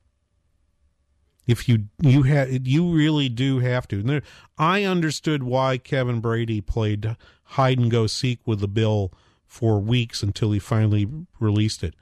[1.48, 4.02] If you you had you really do have to.
[4.02, 4.22] There,
[4.58, 9.12] I understood why Kevin Brady played hide and go seek with the bill
[9.46, 11.08] for weeks until he finally
[11.40, 11.94] released it.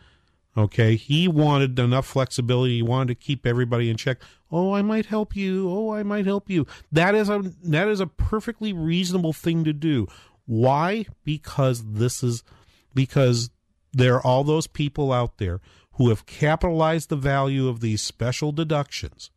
[0.59, 2.77] Okay, he wanted enough flexibility.
[2.77, 4.19] He wanted to keep everybody in check.
[4.51, 5.71] Oh, I might help you.
[5.71, 6.67] Oh, I might help you.
[6.91, 10.09] That is a that is a perfectly reasonable thing to do.
[10.47, 11.07] Why?
[11.25, 12.43] Because this is
[12.95, 13.51] because
[13.93, 15.61] there are all those people out there
[15.93, 19.31] who have capitalized the value of these special deductions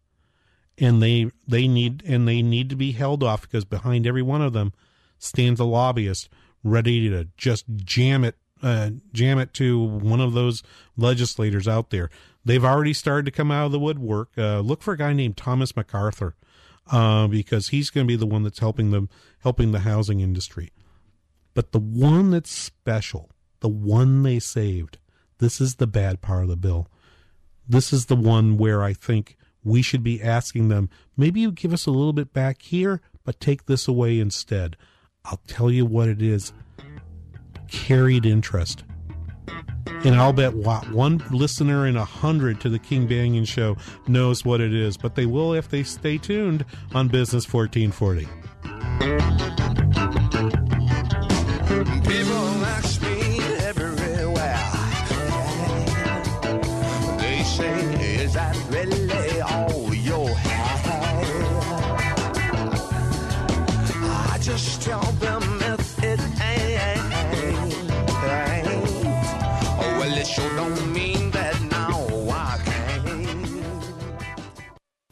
[0.80, 4.42] and they they need and they need to be held off because behind every one
[4.42, 4.74] of them
[5.18, 6.30] stands a lobbyist
[6.63, 10.63] ready to just jam it uh, jam it to one of those
[10.98, 12.10] legislators out there.
[12.44, 14.30] They've already started to come out of the woodwork.
[14.38, 16.36] Uh, look for a guy named Thomas MacArthur
[16.92, 20.72] uh, because he's going to be the one that's helping them helping the housing industry.
[21.54, 24.98] But the one that's special, the one they saved,
[25.39, 26.88] this is the bad part of the bill.
[27.68, 31.74] This is the one where I think we should be asking them, maybe you give
[31.74, 34.78] us a little bit back here, but take this away instead.
[35.26, 36.54] I'll tell you what it is
[37.69, 38.84] carried interest.
[40.06, 43.76] And I'll bet one listener in a hundred to the King Banaian show
[44.08, 48.28] knows what it is, but they will if they stay tuned on Business 1440.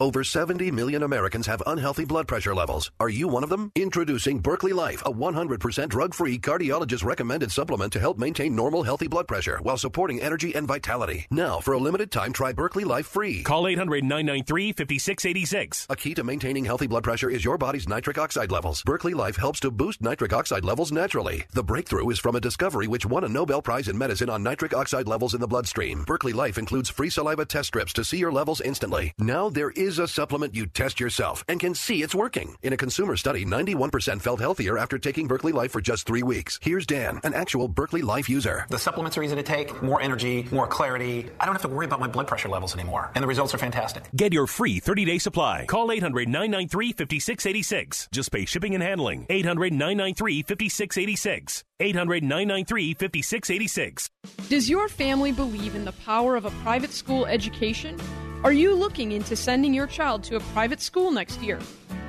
[0.00, 2.92] Over 70 million Americans have unhealthy blood pressure levels.
[3.00, 3.72] Are you one of them?
[3.74, 9.26] Introducing Berkeley Life, a 100% drug-free cardiologist recommended supplement to help maintain normal healthy blood
[9.26, 11.26] pressure while supporting energy and vitality.
[11.32, 13.42] Now, for a limited time, try Berkeley Life free.
[13.42, 15.88] Call 800 993 5686.
[15.90, 18.84] A key to maintaining healthy blood pressure is your body's nitric oxide levels.
[18.84, 21.44] Berkeley Life helps to boost nitric oxide levels naturally.
[21.54, 24.74] The breakthrough is from a discovery which won a Nobel Prize in medicine on nitric
[24.74, 26.04] oxide levels in the bloodstream.
[26.04, 29.12] Berkeley Life includes free saliva test strips to see your levels instantly.
[29.18, 32.56] Now there is a supplement you test yourself and can see it's working.
[32.62, 36.58] In a consumer study, 91% felt healthier after taking Berkeley Life for just three weeks.
[36.60, 38.66] Here's Dan, an actual Berkeley Life user.
[38.68, 41.30] The supplements are easy to take, more energy, more clarity.
[41.40, 43.10] I don't have to worry about my blood pressure levels anymore.
[43.14, 44.04] And the results are fantastic.
[44.14, 45.64] Get your free 30 day supply.
[45.66, 48.08] Call 800 993 5686.
[48.12, 49.24] Just pay shipping and handling.
[49.30, 51.64] 800 993 5686.
[51.80, 54.10] 800 993 5686.
[54.48, 57.96] Does your family believe in the power of a private school education?
[58.44, 61.58] Are you looking into sending your child to a private school next year?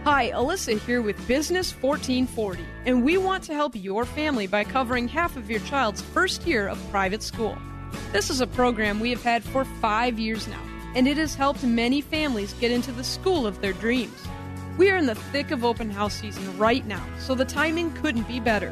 [0.04, 5.08] Hi, Alyssa here with Business 1440, and we want to help your family by covering
[5.08, 7.58] half of your child's first year of private school.
[8.12, 10.62] This is a program we have had for five years now,
[10.94, 14.24] and it has helped many families get into the school of their dreams.
[14.78, 18.28] We are in the thick of open house season right now, so the timing couldn't
[18.28, 18.72] be better.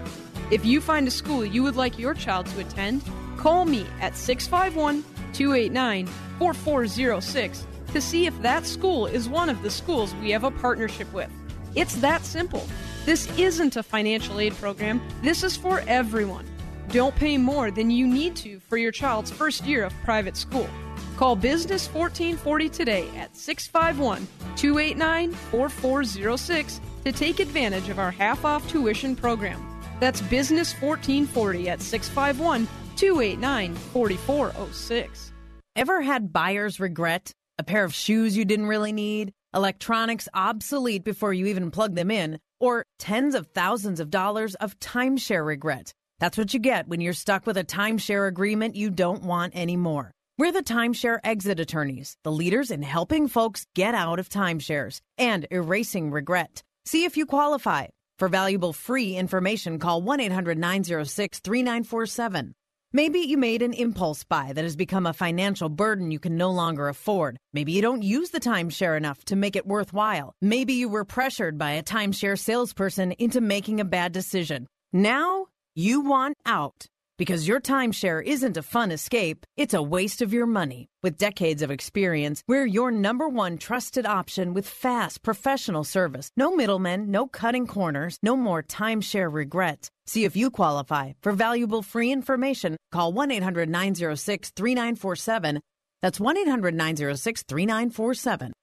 [0.51, 3.01] If you find a school you would like your child to attend,
[3.35, 9.69] call me at 651 289 4406 to see if that school is one of the
[9.69, 11.29] schools we have a partnership with.
[11.75, 12.65] It's that simple.
[13.05, 16.45] This isn't a financial aid program, this is for everyone.
[16.89, 20.69] Don't pay more than you need to for your child's first year of private school.
[21.17, 28.69] Call Business 1440 today at 651 289 4406 to take advantage of our half off
[28.69, 29.65] tuition program.
[29.99, 35.31] That's Business 1440 at 651 289 4406.
[35.75, 37.31] Ever had buyer's regret?
[37.59, 39.31] A pair of shoes you didn't really need?
[39.53, 42.39] Electronics obsolete before you even plug them in?
[42.59, 45.93] Or tens of thousands of dollars of timeshare regret?
[46.19, 50.11] That's what you get when you're stuck with a timeshare agreement you don't want anymore.
[50.39, 55.47] We're the timeshare exit attorneys, the leaders in helping folks get out of timeshares and
[55.51, 56.63] erasing regret.
[56.85, 57.87] See if you qualify.
[58.17, 62.53] For valuable free information, call 1 800 906 3947.
[62.93, 66.51] Maybe you made an impulse buy that has become a financial burden you can no
[66.51, 67.35] longer afford.
[67.51, 70.31] Maybe you don't use the timeshare enough to make it worthwhile.
[70.41, 74.67] Maybe you were pressured by a timeshare salesperson into making a bad decision.
[74.93, 76.85] Now you want out.
[77.17, 80.87] Because your timeshare isn't a fun escape, it's a waste of your money.
[81.01, 86.29] With decades of experience, we're your number one trusted option with fast, professional service.
[86.37, 89.89] No middlemen, no cutting corners, no more timeshare regrets.
[90.05, 91.13] See if you qualify.
[91.23, 95.59] For valuable free information, call 1 800 906 3947.
[96.03, 98.53] That's 1 800 906 3947.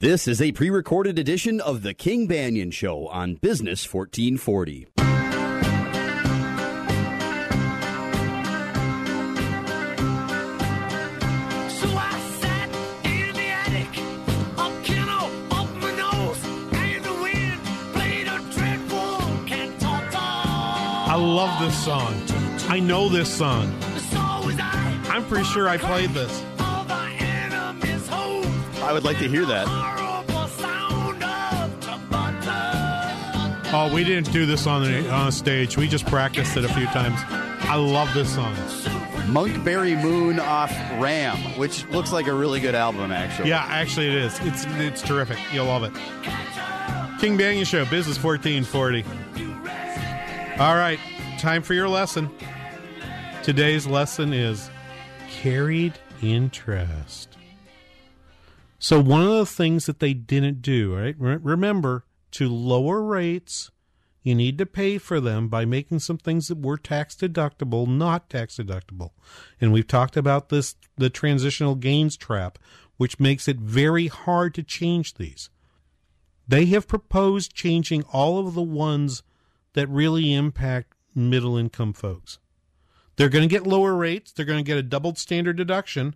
[0.00, 4.95] This is a pre recorded edition of The King Banaian Show on Business 1440.
[21.36, 22.14] Love this song.
[22.70, 23.70] I know this song.
[23.84, 26.42] I'm pretty sure I played this.
[26.58, 29.66] I would like to hear that.
[33.70, 35.76] Oh, we didn't do this on the on stage.
[35.76, 37.20] We just practiced it a few times.
[37.28, 38.54] I love this song.
[39.26, 43.50] Monkberry Moon off Ram, which looks like a really good album, actually.
[43.50, 44.40] Yeah, actually, it is.
[44.40, 45.36] It's it's terrific.
[45.52, 45.92] You'll love it.
[47.20, 49.04] King Banaian Show, Business 1440.
[50.58, 50.98] All right,
[51.46, 52.28] time for your lesson.
[53.44, 54.68] Today's lesson is
[55.30, 57.38] carried interest.
[58.80, 61.14] So, one of the things that they didn't do, right?
[61.16, 63.70] Remember, to lower rates,
[64.24, 68.28] you need to pay for them by making some things that were tax deductible not
[68.28, 69.10] tax deductible.
[69.60, 72.58] And we've talked about this the transitional gains trap,
[72.96, 75.48] which makes it very hard to change these.
[76.48, 79.22] They have proposed changing all of the ones
[79.74, 82.38] that really impact middle income folks.
[83.16, 86.14] They're going to get lower rates, they're going to get a doubled standard deduction.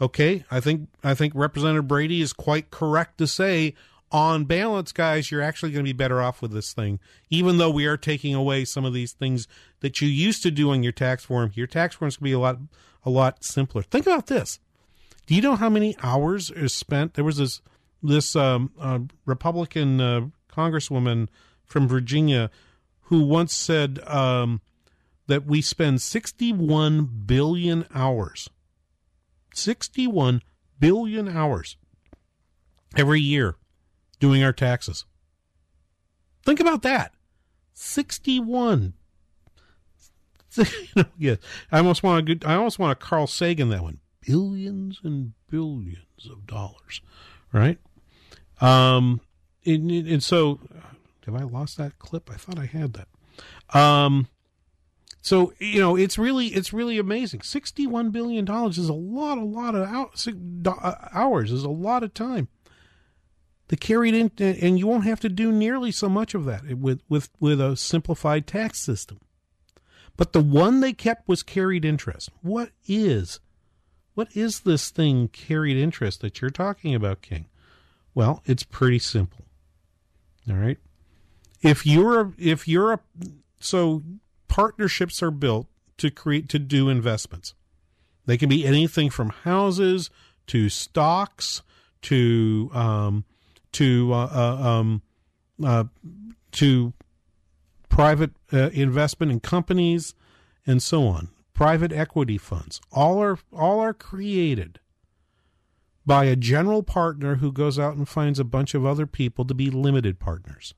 [0.00, 3.74] Okay, I think I think Representative Brady is quite correct to say
[4.14, 7.00] on balance, guys, you're actually going to be better off with this thing,
[7.30, 9.48] even though we are taking away some of these things
[9.80, 11.50] that you used to do on your tax form.
[11.54, 12.58] Your tax forms can be a lot,
[13.04, 13.82] a lot simpler.
[13.82, 14.60] Think about this.
[15.26, 17.14] Do you know how many hours is spent?
[17.14, 17.60] There was this
[18.04, 21.26] this um, uh, Republican uh, congresswoman
[21.64, 22.50] from Virginia
[23.04, 24.60] who once said um,
[25.26, 28.48] that we spend 61 billion hours,
[29.54, 30.42] 61
[30.78, 31.76] billion hours
[32.96, 33.56] every year
[34.20, 35.04] doing our taxes.
[36.44, 37.12] Think about that.
[37.74, 38.94] 61.
[41.18, 41.38] yes,
[41.72, 42.38] I almost want to.
[42.46, 43.98] I almost want a Carl Sagan that one.
[44.20, 47.00] Billions and billions of dollars,
[47.52, 47.78] right?
[48.60, 49.20] Um,
[49.66, 50.60] and, and so,
[51.26, 52.30] have I lost that clip?
[52.30, 53.08] I thought I had that.
[53.78, 54.28] Um,
[55.22, 57.42] so you know, it's really it's really amazing.
[57.42, 59.88] Sixty-one billion dollars is a lot, a lot of
[61.12, 61.52] hours.
[61.52, 62.48] Is a lot of time
[63.68, 67.00] the carried in, and you won't have to do nearly so much of that with
[67.08, 69.20] with with a simplified tax system.
[70.16, 72.30] But the one they kept was carried interest.
[72.42, 73.40] What is
[74.14, 77.46] what is this thing carried interest that you're talking about, King?
[78.14, 79.46] Well, it's pretty simple.
[80.48, 80.78] All right.
[81.64, 83.00] If you're if you're a
[83.58, 84.02] so
[84.48, 87.54] partnerships are built to create to do investments.
[88.26, 90.10] They can be anything from houses
[90.48, 91.62] to stocks
[92.02, 93.24] to um,
[93.72, 95.02] to uh, uh, um,
[95.64, 95.84] uh,
[96.52, 96.92] to
[97.88, 100.14] private uh, investment in companies
[100.66, 101.30] and so on.
[101.52, 104.80] Private equity funds all are all are created
[106.06, 109.54] by a general partner who goes out and finds a bunch of other people to
[109.54, 110.74] be limited partners.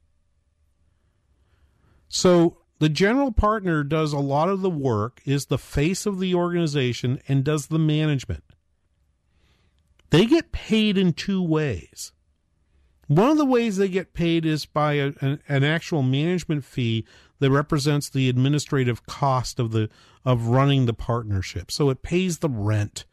[2.08, 6.34] So the general partner does a lot of the work, is the face of the
[6.34, 8.44] organization, and does the management.
[10.10, 12.12] They get paid in two ways.
[13.08, 17.06] One of the ways they get paid is by a, an, an, actual management fee
[17.38, 19.88] that represents the administrative cost of the
[20.24, 21.70] of running the partnership.
[21.70, 23.04] So it pays the rent,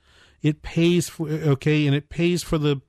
[0.42, 2.82] it pays for okay, and it pays for the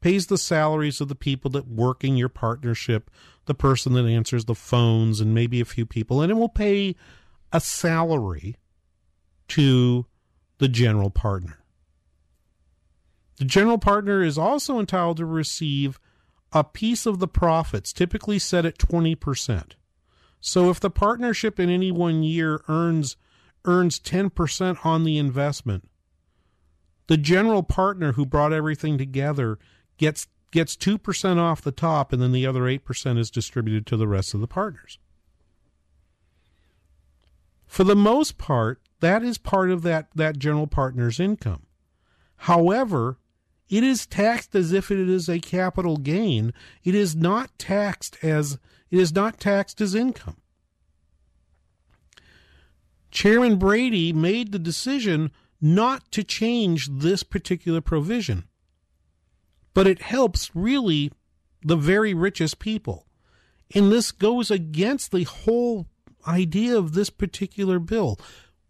[0.00, 3.10] pays the salaries of the people that work in your partnership,
[3.46, 6.94] the person that answers the phones, and maybe a few people, and it will pay
[7.52, 8.56] a salary
[9.48, 10.06] to
[10.58, 11.58] the general partner.
[13.38, 15.98] The general partner is also entitled to receive
[16.52, 19.72] a piece of the profits, typically set at 20%.
[20.40, 23.16] So if the partnership in any one year earns
[23.64, 25.88] earns 10% on the investment,
[27.06, 29.58] the general partner who brought everything together
[29.98, 34.06] gets gets 2% off the top and then the other 8% is distributed to the
[34.06, 34.98] rest of the partners.
[37.66, 41.66] For the most part, that is part of that that general partner's income.
[42.36, 43.18] However,
[43.68, 46.52] it is taxed as if it is a capital gain.
[46.84, 48.58] It is not taxed as
[48.90, 50.36] it is not taxed as income.
[53.10, 55.30] Chairman Brady made the decision
[55.60, 58.44] not to change this particular provision.
[59.74, 61.12] But it helps really
[61.62, 63.06] the very richest people.
[63.74, 65.86] And this goes against the whole
[66.26, 68.18] idea of this particular bill.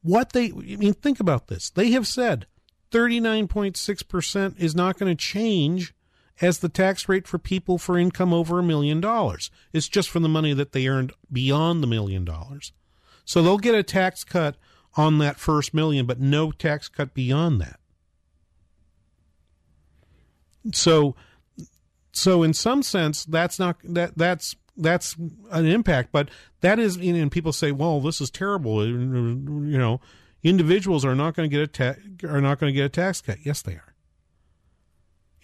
[0.02, 1.70] What they, I mean, think about this.
[1.70, 2.46] They have said
[2.90, 5.94] 39.6% is not going to change
[6.40, 9.50] as the tax rate for people for income over a million dollars.
[9.72, 12.72] It's just from the money that they earned beyond the million dollars.
[13.24, 14.56] So they'll get a tax cut
[14.96, 17.78] on that first million, but no tax cut beyond that.
[20.72, 21.16] So
[22.12, 25.16] so in some sense that's not that that's that's
[25.50, 26.10] an impact.
[26.12, 28.86] But that is, and people say, well, this is terrible.
[28.86, 30.00] You know,
[30.42, 33.20] individuals are not going to get a ta- are not going to get a tax
[33.20, 33.38] cut.
[33.44, 33.94] Yes, they are.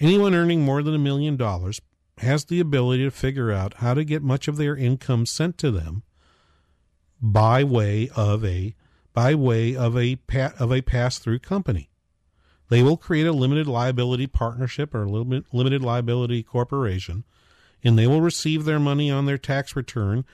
[0.00, 1.80] Anyone earning more than a million dollars
[2.18, 5.70] has the ability to figure out how to get much of their income sent to
[5.70, 6.02] them
[7.20, 8.74] by way of a
[9.12, 11.87] by way of a pa- of a pass through company.
[12.68, 17.24] They will create a limited liability partnership or a limited liability corporation,
[17.82, 20.24] and they will receive their money on their tax return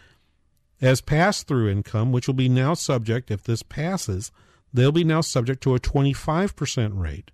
[0.81, 4.33] as pass through income, which will be now subject, if this passes,
[4.73, 7.31] they'll be now subject to a 25% rate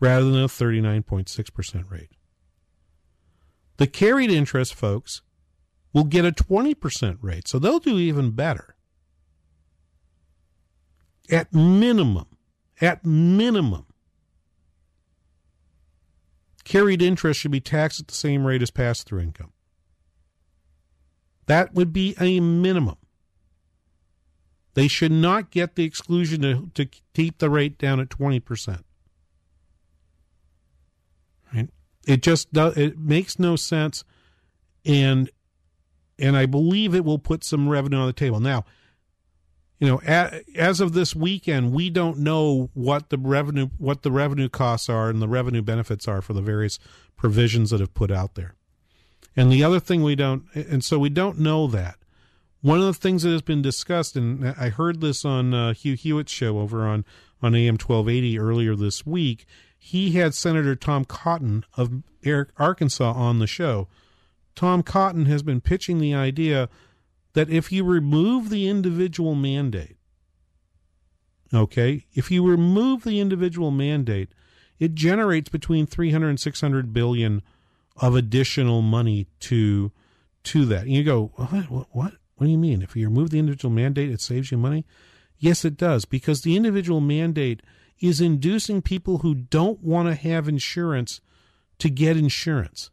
[0.00, 2.10] rather than a 39.6% rate.
[3.76, 5.22] The carried interest folks
[5.92, 8.74] will get a 20% rate, so they'll do even better.
[11.30, 12.29] At minimum,
[12.80, 13.86] at minimum,
[16.64, 19.52] carried interest should be taxed at the same rate as pass through income.
[21.46, 22.96] That would be a minimum.
[24.74, 28.82] They should not get the exclusion to, to keep the rate down at 20%.
[31.52, 31.68] Right?
[32.06, 34.04] It just does, it makes no sense
[34.84, 35.30] and
[36.18, 38.40] and I believe it will put some revenue on the table.
[38.40, 38.64] Now,
[39.80, 44.50] you know, as of this weekend, we don't know what the revenue what the revenue
[44.50, 46.78] costs are and the revenue benefits are for the various
[47.16, 48.54] provisions that have put out there.
[49.34, 51.96] And the other thing we don't and so we don't know that.
[52.60, 55.94] One of the things that has been discussed, and I heard this on uh, Hugh
[55.94, 57.06] Hewitt's show over on
[57.42, 59.46] on AM twelve eighty earlier this week.
[59.78, 62.02] He had Senator Tom Cotton of
[62.58, 63.88] Arkansas on the show.
[64.54, 66.68] Tom Cotton has been pitching the idea
[67.34, 69.96] that if you remove the individual mandate,
[71.52, 74.30] okay, if you remove the individual mandate,
[74.78, 77.42] it generates between 300 and 600 billion
[77.96, 79.92] of additional money to
[80.42, 80.82] to that.
[80.82, 82.12] And you go, what, what, what?
[82.36, 82.80] What do you mean?
[82.80, 84.86] If you remove the individual mandate, it saves you money?
[85.38, 87.60] Yes, it does, because the individual mandate
[88.00, 91.20] is inducing people who don't want to have insurance
[91.78, 92.90] to get insurance.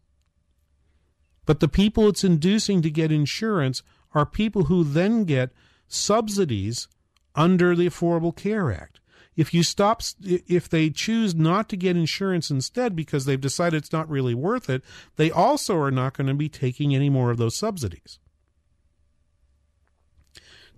[1.45, 3.83] But the people it's inducing to get insurance
[4.18, 5.51] are people who then get
[5.88, 6.88] subsidies
[7.36, 8.99] under the Affordable Care Act.
[9.36, 13.93] If you stop, if they choose not to get insurance instead because they've decided it's
[13.93, 14.84] not really worth it,
[15.15, 18.18] they also are not going to be taking any more of those subsidies.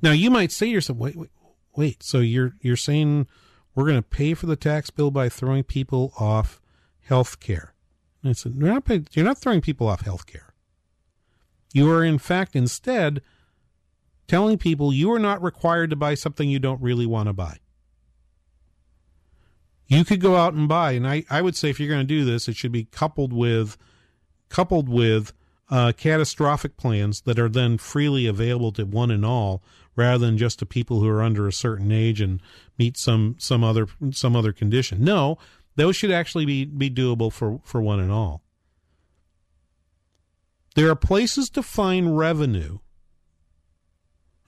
[0.02, 1.30] Now you might say to yourself, wait, wait,
[1.76, 2.04] wait.
[2.04, 3.28] So you're you're saying
[3.74, 6.60] we're going to pay for the tax bill by throwing people off
[7.00, 7.74] health care?
[8.26, 10.49] I said, you're not, you're not throwing people off health care.
[11.74, 13.22] You are, in fact, instead
[14.28, 17.58] telling people you are not required to buy something you don't really want to buy.
[19.88, 22.06] You could go out and buy, and I, I would say if you're going to
[22.06, 23.76] do this, it should be coupled with
[24.48, 25.34] coupled with
[25.70, 29.64] uh, catastrophic plans that are then freely available to one and all,
[29.96, 32.40] rather than just to people who are under a certain age and
[32.78, 35.04] meet some some other some other condition.
[35.04, 35.40] No,
[35.76, 38.44] those should actually be be doable for for one and all.
[40.76, 42.80] There are places to find revenue,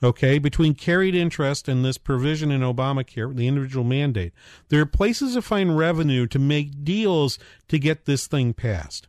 [0.04, 4.34] okay, between carried interest and this provision in Obamacare, the individual mandate.
[4.70, 9.08] There are places to find revenue to make deals to get this thing passed.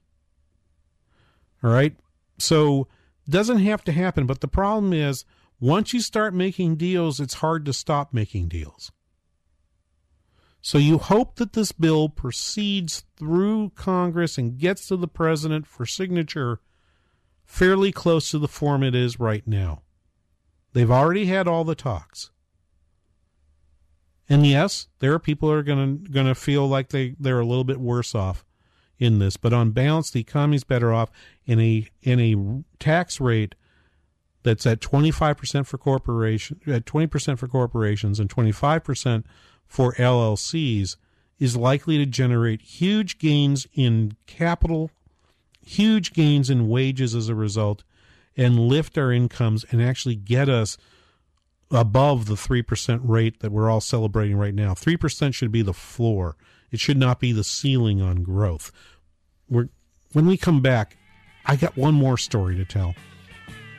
[1.62, 1.96] All right?
[2.38, 2.88] So,
[3.28, 5.24] doesn't have to happen, but the problem is
[5.60, 8.90] once you start making deals, it's hard to stop making deals.
[10.60, 15.84] So you hope that this bill proceeds through Congress and gets to the president for
[15.84, 16.60] signature
[17.44, 19.82] fairly close to the form it is right now.
[20.72, 22.30] They've already had all the talks.
[24.28, 27.40] And yes, there are people who are going to going to feel like they they're
[27.40, 28.44] a little bit worse off
[28.98, 31.10] in this, but on balance the economy's better off
[31.44, 33.54] in a in a tax rate
[34.42, 39.24] that's at 25% for corporation at 20% for corporations and 25%
[39.66, 40.96] for LLCs
[41.38, 44.90] is likely to generate huge gains in capital
[45.64, 47.82] huge gains in wages as a result
[48.36, 50.76] and lift our incomes and actually get us
[51.70, 54.74] above the 3% rate that we're all celebrating right now.
[54.74, 56.36] 3% should be the floor.
[56.70, 58.72] It should not be the ceiling on growth.
[59.48, 59.68] We're,
[60.12, 60.96] when we come back,
[61.46, 62.94] I got one more story to tell.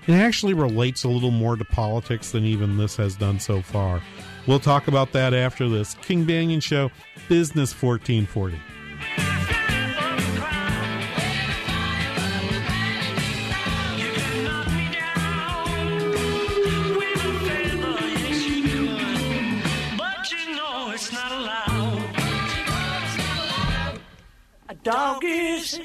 [0.05, 4.01] It actually relates a little more to politics than even this has done so far.
[4.47, 5.93] We'll talk about that after this.
[6.01, 6.91] King Banaian Show,
[7.29, 9.32] Business 1440.
[24.83, 25.79] Dog is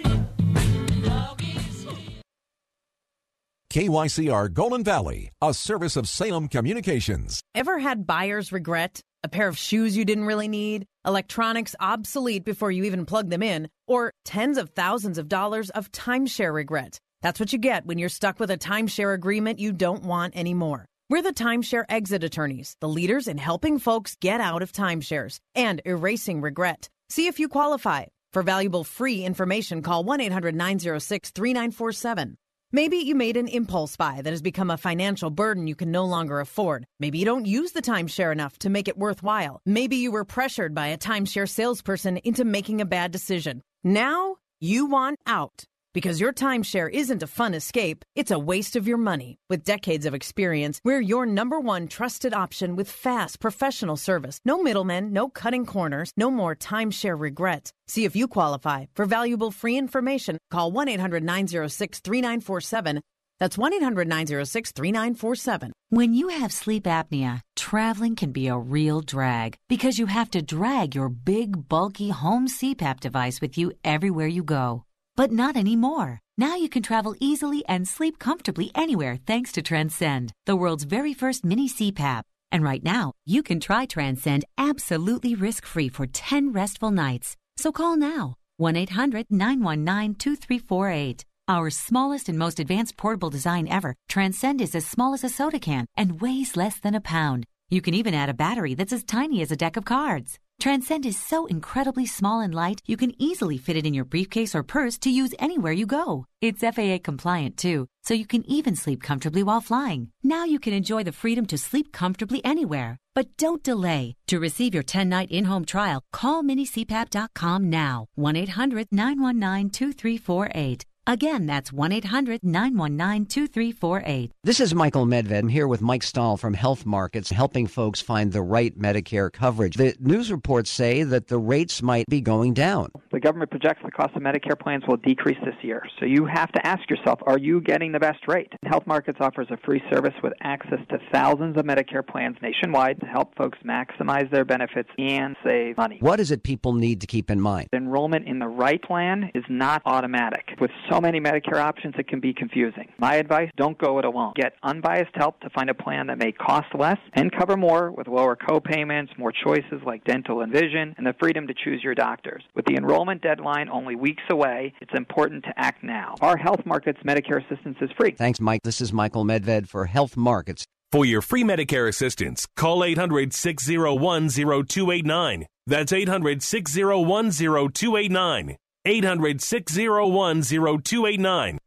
[3.71, 7.41] KYCR Golden Valley, a service of Salem Communications.
[7.55, 9.01] Ever had buyer's regret?
[9.23, 10.85] A pair of shoes you didn't really need?
[11.07, 13.69] Electronics obsolete before you even plug them in?
[13.87, 16.99] Or tens of thousands of dollars of timeshare regret?
[17.23, 20.87] That's what you get when you're stuck with a timeshare agreement you don't want anymore.
[21.09, 25.81] We're the timeshare exit attorneys, the leaders in helping folks get out of timeshares and
[25.85, 26.89] erasing regret.
[27.11, 28.07] See if you qualify.
[28.39, 32.37] For valuable free information, call 1 800 906 3947.
[32.71, 36.05] Maybe you made an impulse buy that has become a financial burden you can no
[36.05, 36.87] longer afford.
[37.01, 39.61] Maybe you don't use the timeshare enough to make it worthwhile.
[39.67, 43.61] Maybe you were pressured by a timeshare salesperson into making a bad decision.
[43.83, 45.65] Now you want out.
[45.99, 49.37] Because your timeshare isn't a fun escape, it's a waste of your money.
[49.51, 54.39] With decades of experience, we're your number one trusted option with fast, professional service.
[54.45, 57.73] No middlemen, no cutting corners, no more timeshare regret.
[57.89, 58.87] See if you qualify.
[58.95, 63.01] For valuable free information, call 1 800 906 3947.
[63.41, 65.73] That's 1 800 906 3947.
[65.89, 70.43] When you have sleep apnea, traveling can be a real drag because you have to
[70.43, 74.85] drag your big, bulky home CPAP device with you everywhere you go.
[75.19, 76.21] But not anymore.
[76.37, 81.13] Now you can travel easily and sleep comfortably anywhere thanks to Transcend, the world's very
[81.13, 82.23] first mini CPAP.
[82.53, 87.35] And right now, you can try Transcend absolutely risk free for 10 restful nights.
[87.57, 91.25] So call now 1 800 919 2348.
[91.49, 95.59] Our smallest and most advanced portable design ever, Transcend is as small as a soda
[95.59, 97.45] can and weighs less than a pound.
[97.71, 100.39] You can even add a battery that's as tiny as a deck of cards.
[100.61, 104.57] Transcend is so incredibly small and light, you can easily fit it in your briefcase
[104.57, 106.25] or purse to use anywhere you go.
[106.43, 110.11] It's FAA compliant too, so you can even sleep comfortably while flying.
[110.25, 112.97] Now you can enjoy the freedom to sleep comfortably anywhere.
[113.15, 114.17] But don't delay.
[114.27, 118.07] To receive your 10 night in home trial, call minicpap.com now.
[118.17, 120.85] 1 800 919 2348.
[121.09, 124.31] Again, that's 1 800 919 2348.
[124.45, 125.33] This is Michael Medved.
[125.33, 129.77] I'm here with Mike Stahl from Health Markets, helping folks find the right Medicare coverage.
[129.77, 132.91] The news reports say that the rates might be going down.
[133.11, 135.83] The government projects the cost of Medicare plans will decrease this year.
[135.99, 138.53] So you have to ask yourself, are you getting the best rate?
[138.65, 143.07] Health Markets offers a free service with access to thousands of Medicare plans nationwide to
[143.07, 145.97] help folks maximize their benefits and save money.
[146.01, 147.71] What is it people need to keep in mind?
[147.73, 150.51] Enrollment in the right plan is not automatic.
[150.61, 152.89] With so many Medicare options, it can be confusing.
[152.99, 154.33] My advice, don't go it alone.
[154.37, 158.09] Get unbiased help to find a plan that may cost less and cover more with
[158.09, 162.43] lower co-payments, more choices like dental and vision, and the freedom to choose your doctors.
[162.55, 166.15] With the enrollment deadline only weeks away, it's important to act now.
[166.21, 168.13] Our Health Markets Medicare assistance is free.
[168.13, 168.61] Thanks, Mike.
[168.65, 170.65] This is Michael Medved for Health Markets.
[170.91, 175.47] For your free Medicare assistance, call 800 601 0289.
[175.67, 178.57] That's 800 601 0289.
[178.85, 181.59] 800 601 0289.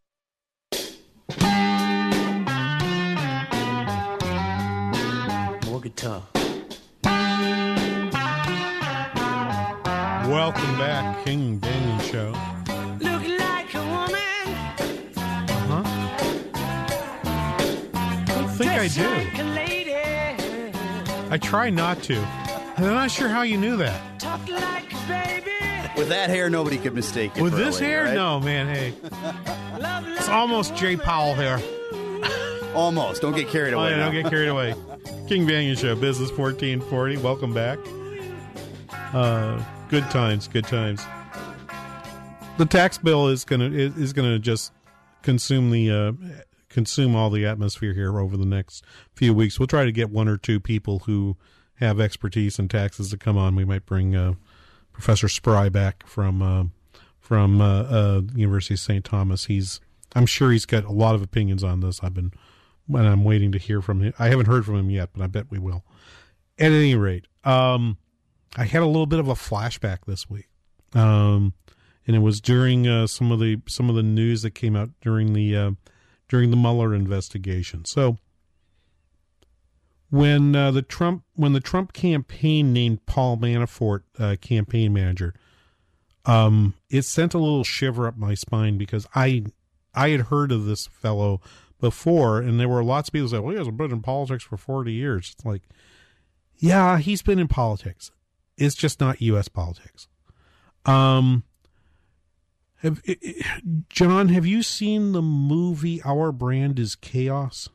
[5.66, 6.24] More guitar.
[10.28, 12.34] Welcome back, King Banaian Show.
[13.01, 14.55] Look like a woman.
[15.68, 15.84] Huh?
[17.93, 19.03] I don't think I do.
[19.03, 19.72] Like a lady.
[21.30, 22.16] I try not to.
[22.78, 24.01] I'm not sure how you knew that.
[25.97, 27.41] With that hair, nobody could mistake it.
[27.41, 28.13] With this lady, hair, right?
[28.13, 28.67] no, man.
[28.73, 28.93] Hey,
[30.17, 31.59] it's almost Jay Powell hair.
[32.73, 33.21] Almost.
[33.21, 33.91] Don't get carried Oh, away.
[33.91, 34.05] yeah, now.
[34.11, 34.73] don't get carried away.
[35.27, 37.17] King Banaian Show, Business 1440.
[37.17, 37.77] Welcome back.
[39.13, 41.01] Uh, good times, good times.
[42.57, 44.71] The tax bill is gonna is, is gonna just
[45.21, 46.11] consume the uh,
[46.69, 49.59] consume all the atmosphere here over the next few weeks.
[49.59, 51.35] We'll try to get one or two people who
[51.75, 53.55] have expertise in taxes to come on.
[53.55, 54.33] We might bring uh,
[54.93, 56.63] Professor Spry back from uh,
[57.19, 59.05] from uh, uh, University of St.
[59.05, 59.45] Thomas.
[59.45, 59.79] He's
[60.15, 61.99] I'm sure he's got a lot of opinions on this.
[62.03, 62.31] I've been
[62.89, 64.13] and I'm waiting to hear from him.
[64.19, 65.83] I haven't heard from him yet, but I bet we will.
[66.59, 67.97] At any rate, um,
[68.57, 70.49] I had a little bit of a flashback this week,
[70.93, 71.53] um,
[72.05, 74.89] and it was during uh, some of the some of the news that came out
[75.01, 75.71] during the uh,
[76.27, 77.85] during the Mueller investigation.
[77.85, 78.17] So
[80.12, 85.34] when uh, the Trump when the Trump campaign named Paul Manafort uh, campaign manager,
[86.26, 89.45] um, it sent a little shiver up my spine because I
[89.95, 91.41] I had heard of this fellow
[91.80, 94.43] before, and there were lots of people who said, "Well, he hasn't been in politics
[94.43, 95.64] for forty years." It's like,
[96.57, 98.12] yeah, he's been in politics.
[98.57, 99.47] It's just not U.S.
[99.47, 100.09] politics.
[100.86, 101.43] Um,
[102.78, 103.01] have,
[103.89, 107.70] John, have you seen the movie Our Brand Is Chaos?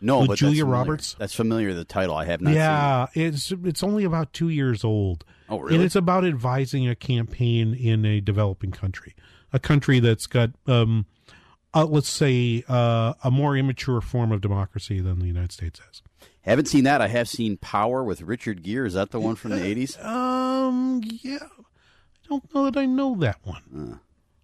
[0.00, 0.72] No, with but Julia that's.
[0.72, 1.16] Roberts.
[1.18, 1.74] That's familiar.
[1.74, 5.24] The title I have not yeah, it's it's only about two years old.
[5.48, 5.76] Oh, really?
[5.76, 9.14] And it's about advising a campaign in a developing country,
[9.52, 11.06] a country that's got um,
[11.74, 16.02] uh, let's say, uh, a more immature form of democracy than the United States has.
[16.42, 17.00] Haven't seen that.
[17.02, 18.86] I have seen Power with Richard Gere.
[18.86, 19.98] Is that the one from the eighties?
[19.98, 21.38] Um, yeah.
[21.42, 23.62] I don't know that I know that one.
[23.92, 23.96] Uh,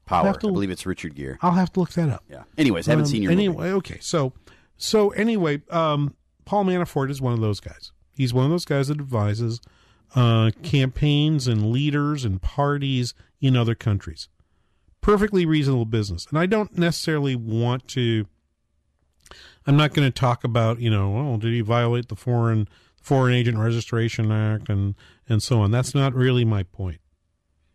[0.06, 0.28] Power.
[0.28, 1.38] I believe it's Richard Gere.
[1.40, 2.24] I'll have to look that up.
[2.28, 2.42] Yeah.
[2.58, 3.70] Anyways, haven't Um, seen your anyway.
[3.70, 4.32] Okay, so
[4.76, 6.14] so anyway, um,
[6.44, 7.92] Paul Manafort is one of those guys.
[8.16, 9.60] He's one of those guys that advises
[10.14, 14.28] uh, campaigns and leaders and parties in other countries.
[15.00, 18.26] Perfectly reasonable business, and I don't necessarily want to.
[19.66, 22.68] I'm not going to talk about you know, oh, did he violate the foreign
[23.04, 24.94] Foreign Agent Registration Act and
[25.28, 25.70] and so on.
[25.70, 27.00] That's not really my point.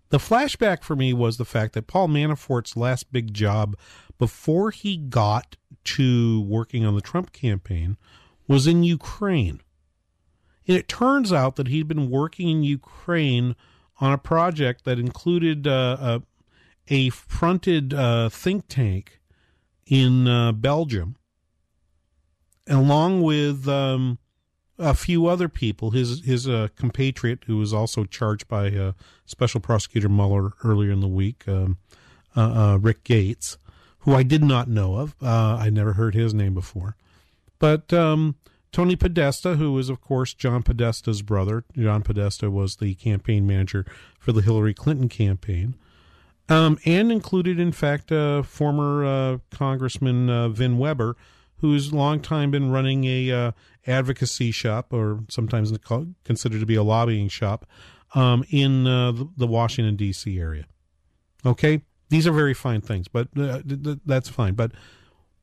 [0.10, 3.78] The flashback for me was the fact that Paul Manafort's last big job
[4.20, 7.98] before he got to working on the Trump campaign
[8.48, 9.62] was in Ukraine.
[10.68, 13.56] And it turns out that he'd been working in Ukraine
[14.00, 16.22] on a project that included uh, a,
[16.94, 19.20] a fronted uh, think tank
[19.88, 21.16] in uh, Belgium,
[22.68, 24.20] along with um,
[24.78, 25.92] a few other people.
[25.92, 28.92] His his uh, compatriot, who was also charged by uh,
[29.26, 31.78] Special Prosecutor Mueller earlier in the week, um,
[32.36, 33.58] uh, uh, Rick Gates,
[34.00, 35.16] who I did not know of.
[35.22, 36.96] Uh, I never heard his name before,
[37.60, 38.36] but um,
[38.72, 41.64] Tony Podesta, who is of course John Podesta's brother.
[41.76, 43.86] John Podesta was the campaign manager
[44.20, 45.76] for the Hillary Clinton campaign.
[46.50, 51.16] Um, and included, in fact, uh, former uh, Congressman uh, Vin Weber,
[51.58, 53.52] who's long time been running a uh,
[53.86, 55.72] advocacy shop, or sometimes
[56.24, 57.68] considered to be a lobbying shop,
[58.16, 60.40] um, in uh, the, the Washington D.C.
[60.40, 60.66] area.
[61.46, 64.56] Okay, these are very fine things, but uh, th- th- that's fine.
[64.56, 64.72] But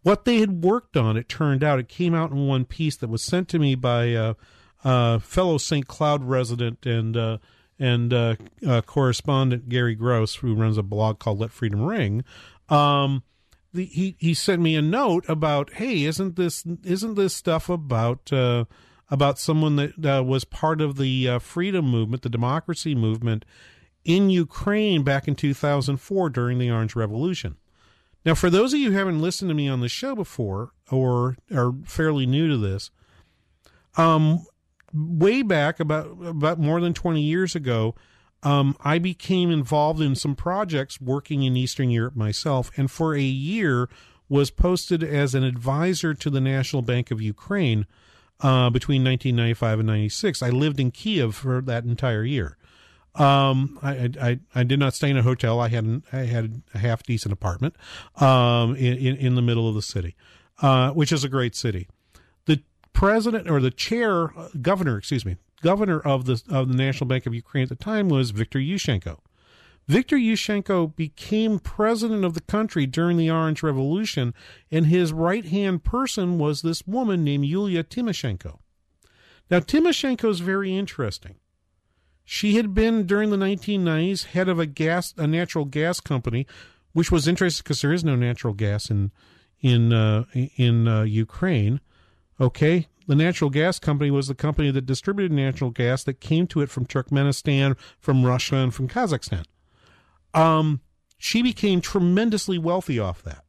[0.03, 3.09] what they had worked on, it turned out, it came out in one piece that
[3.09, 4.35] was sent to me by uh,
[4.85, 5.87] uh, fellow St.
[5.87, 7.39] Cloud resident and uh,
[7.79, 8.37] and uh,
[8.67, 12.25] uh, correspondent Gary Gross, who runs a blog called Let Freedom Ring.
[12.69, 13.23] Um,
[13.73, 18.31] the, he he sent me a note about, hey, isn't this isn't this stuff about
[19.09, 23.45] about someone that was part of the freedom movement, the democracy movement
[24.07, 27.57] in Ukraine back in 2004 during the Orange Revolution?
[28.24, 31.36] Now, for those of you who haven't listened to me on the show before or
[31.54, 32.90] are fairly new to this,
[33.96, 34.46] um,
[34.92, 37.94] way back about about more than 20 years ago,
[38.42, 43.20] um, I became involved in some projects working in Eastern Europe myself, and for a
[43.20, 43.88] year
[44.28, 47.86] was posted as an advisor to the National Bank of Ukraine
[48.40, 50.42] uh, between 1995 and 96.
[50.42, 52.57] I lived in Kiev for that entire year.
[53.19, 55.59] Um, I, I, I did not stay in a hotel.
[55.59, 57.75] I had an, I had a half decent apartment,
[58.17, 60.14] um, in, in, the middle of the city,
[60.61, 61.89] uh, which is a great city.
[62.45, 62.62] The
[62.93, 67.25] president or the chair, uh, governor, excuse me, governor of the, of the National Bank
[67.25, 69.19] of Ukraine at the time was Viktor Yushchenko.
[69.89, 74.35] Viktor Yushchenko became president of the country during the Orange Revolution,
[74.71, 78.59] and his right hand person was this woman named Yulia Tymoshenko.
[79.49, 81.37] Now, Tymoshenko is very interesting.
[82.29, 86.45] She had been during the 1990s head of a gas, a natural gas company,
[86.93, 89.12] which was interesting because there is no natural gas in
[89.61, 91.81] in uh, in uh, Ukraine.
[92.41, 96.61] Okay, the natural gas company was the company that distributed natural gas that came to
[96.61, 99.45] it from Turkmenistan, from Russia, and from Kazakhstan.
[100.35, 100.81] Um,
[101.16, 103.45] she became tremendously wealthy off that.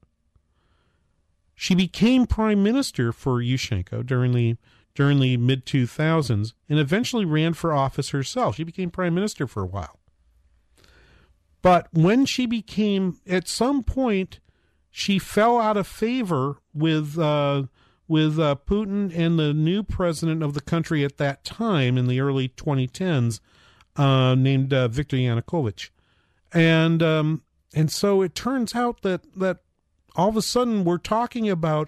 [1.55, 4.55] She became prime minister for Yushchenko during the
[4.97, 8.55] during the mid 2000s and eventually ran for office herself.
[8.55, 9.99] She became prime minister for a while.
[11.61, 14.39] But when she became, at some point,
[14.89, 17.63] she fell out of favor with uh,
[18.07, 22.19] with uh, Putin and the new president of the country at that time in the
[22.19, 23.39] early 2010s,
[23.97, 25.91] uh, named uh, Viktor Yanukovych,
[26.51, 27.43] and um,
[27.75, 29.59] and so it turns out that that
[30.15, 31.87] all of a sudden we're talking about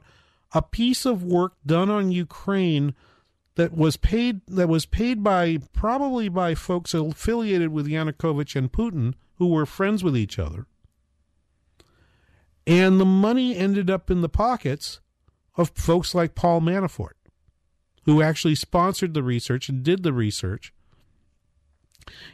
[0.53, 2.95] a piece of work done on Ukraine
[3.55, 9.13] that was paid that was paid by probably by folks affiliated with Yanukovych and Putin
[9.35, 10.65] who were friends with each other.
[12.65, 14.99] And the money ended up in the pockets
[15.57, 17.13] of folks like Paul Manafort,
[18.05, 20.73] who actually sponsored the research and did the research.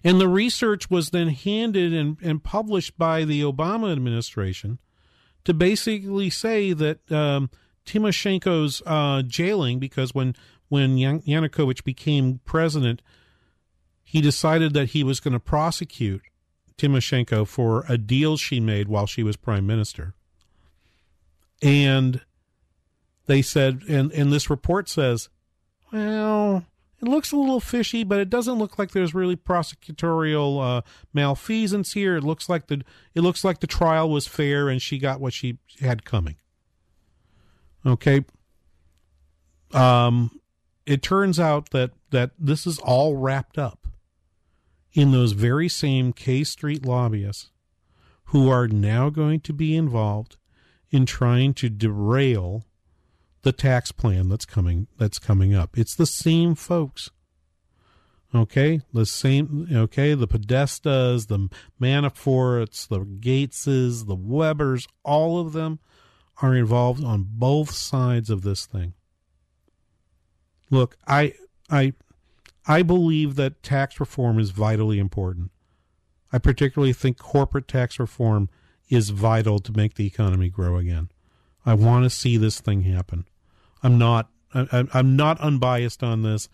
[0.03, 4.79] And the research was then handed and, and published by the Obama administration
[5.43, 7.49] to basically say that um,
[7.85, 10.35] Tymoshenko's uh, jailing, because when
[10.69, 13.01] when Yan- Yanukovych became president,
[14.03, 16.21] he decided that he was going to prosecute
[16.77, 20.13] Timoshenko for a deal she made while she was prime minister.
[21.61, 22.21] And
[23.27, 25.29] they said, and, and this report says,
[25.91, 26.65] well,
[27.01, 30.81] it looks a little fishy, but it doesn't look like there's really prosecutorial uh,
[31.13, 32.15] malfeasance here.
[32.15, 32.83] It looks like the
[33.13, 36.35] it looks like the trial was fair and she got what she had coming.
[37.85, 38.25] Okay.
[39.73, 40.39] Um,
[40.85, 43.87] it turns out that that this is all wrapped up
[44.93, 47.51] in those very same K Street lobbyists
[48.25, 50.37] who are now going to be involved
[50.89, 52.63] in trying to derail
[53.41, 55.77] the tax plan that's coming that's coming up.
[55.77, 57.11] It's the same folks.
[58.33, 59.67] Okay, the same.
[59.71, 65.79] Okay, the Podestas, the Manaforts, the Gateses, the Webers, all of them
[66.41, 68.93] are involved on both sides of this thing.
[70.69, 71.33] Look, I
[71.69, 71.93] I
[72.67, 75.51] I believe that tax reform is vitally important.
[76.33, 78.49] I particularly think corporate tax reform
[78.89, 81.09] is vital to make the economy grow again.
[81.65, 83.25] I want to see this thing happen.
[83.81, 86.49] I'm not I, I'm not unbiased on this.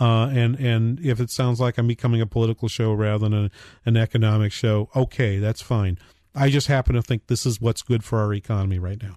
[0.00, 3.50] Uh, and and if it sounds like I'm becoming a political show rather than a,
[3.86, 5.98] an economic show, okay, that's fine.
[6.34, 9.16] I just happen to think this is what's good for our economy right now.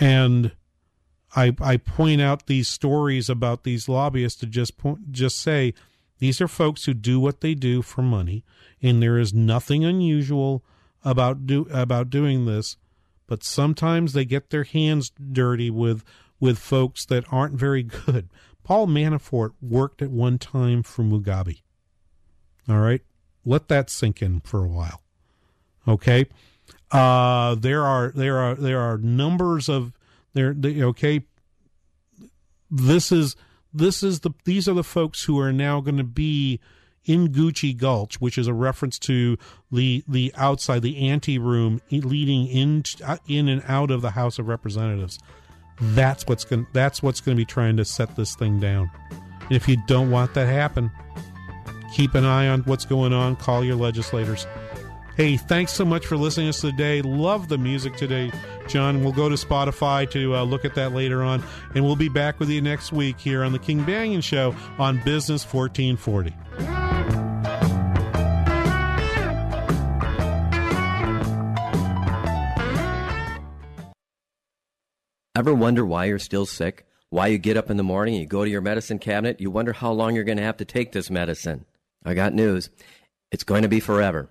[0.00, 0.52] And
[1.34, 5.74] I I point out these stories about these lobbyists to just point, just say
[6.18, 8.44] these are folks who do what they do for money,
[8.80, 10.64] and there is nothing unusual
[11.04, 12.76] about do about doing this.
[13.26, 16.04] But sometimes they get their hands dirty with
[16.38, 18.28] with folks that aren't very good.
[18.64, 21.62] Paul Manafort worked at one time for Mugabe.
[22.68, 23.02] All right,
[23.44, 25.02] let that sink in for a while.
[25.88, 26.26] Okay,
[26.92, 29.92] uh, there are there are there are numbers of
[30.34, 30.52] there.
[30.52, 31.22] They, okay,
[32.70, 33.34] this is
[33.72, 36.60] this is the these are the folks who are now going to be
[37.04, 39.38] in Gucci Gulch, which is a reference to
[39.70, 42.84] the the outside the ante room leading in
[43.26, 45.18] in and out of the House of Representatives.
[45.80, 48.90] That's what's going that's what's going to be trying to set this thing down.
[49.10, 50.90] And if you don't want that happen,
[51.94, 53.36] keep an eye on what's going on.
[53.36, 54.46] Call your legislators.
[55.14, 57.02] Hey, thanks so much for listening to us today.
[57.02, 58.32] Love the music today,
[58.66, 59.04] John.
[59.04, 61.44] We'll go to Spotify to uh, look at that later on,
[61.74, 65.02] and we'll be back with you next week here on the King Banaian Show on
[65.04, 66.32] Business 1440.
[75.34, 76.86] Ever wonder why you're still sick?
[77.10, 79.74] Why you get up in the morning, you go to your medicine cabinet, you wonder
[79.74, 81.66] how long you're going to have to take this medicine?
[82.02, 82.70] I got news.
[83.30, 84.30] It's going to be forever.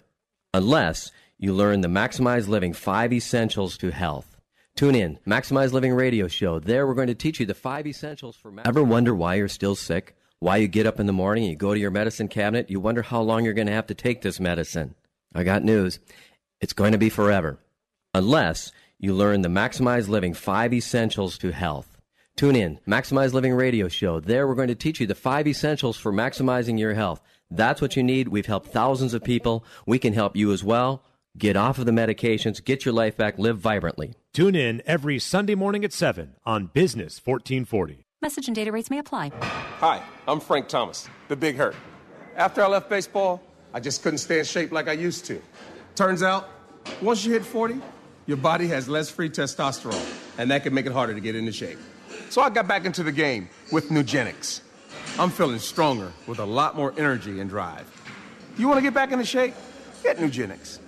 [0.53, 4.35] Unless you learn the Maximize Living 5 Essentials to Health.
[4.75, 6.59] Tune in, Maximize Living radio show.
[6.59, 9.47] There we're going to teach you the 5 essentials for ma- Ever wonder why you're
[9.47, 10.13] still sick?
[10.39, 12.81] Why you get up in the morning, and you go to your medicine cabinet, you
[12.81, 14.95] wonder how long you're going to have to take this medicine?
[15.33, 15.99] I got news.
[16.59, 17.57] It's going to be forever.
[18.13, 21.90] Unless you learn the Maximize Living 5 Essentials to Health.
[22.41, 24.19] Tune in, Maximize Living radio show.
[24.19, 27.21] There we're going to teach you the 5 essentials for maximizing your health.
[27.51, 28.29] That's what you need.
[28.29, 29.63] We've helped thousands of people.
[29.85, 31.03] We can help you as well.
[31.37, 34.15] Get off of the medications, get your life back, live vibrantly.
[34.33, 38.07] Tune in every Sunday morning at 7 on Business 1440.
[38.23, 39.31] Message and data rates may apply.
[39.77, 41.75] Hi, I'm Frank Thomas, the big hurt.
[42.35, 43.39] After I left baseball,
[43.71, 45.39] I just couldn't stay in shape like I used to.
[45.93, 46.49] Turns out,
[47.03, 47.79] once you hit 40,
[48.25, 51.51] your body has less free testosterone, and that can make it harder to get into
[51.51, 51.77] shape.
[52.31, 54.61] So I got back into the game with Nugenix.
[55.19, 57.85] I'm feeling stronger with a lot more energy and drive.
[58.57, 59.53] You want to get back into shape?
[60.01, 60.79] Get Nugenix.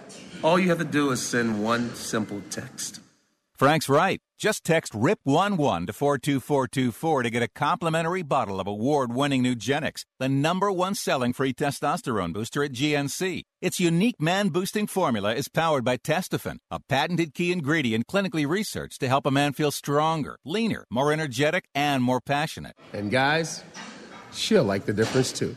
[0.41, 3.01] All you have to do is send one simple text.
[3.57, 4.21] Frank's right.
[4.39, 10.27] Just text RIP11 to 42424 to get a complimentary bottle of award winning Nugenix, the
[10.27, 13.43] number one selling free testosterone booster at GNC.
[13.61, 18.99] Its unique man boosting formula is powered by Testofen, a patented key ingredient clinically researched
[18.99, 22.75] to help a man feel stronger, leaner, more energetic, and more passionate.
[22.91, 23.63] And guys,
[24.33, 25.55] she'll like the difference too.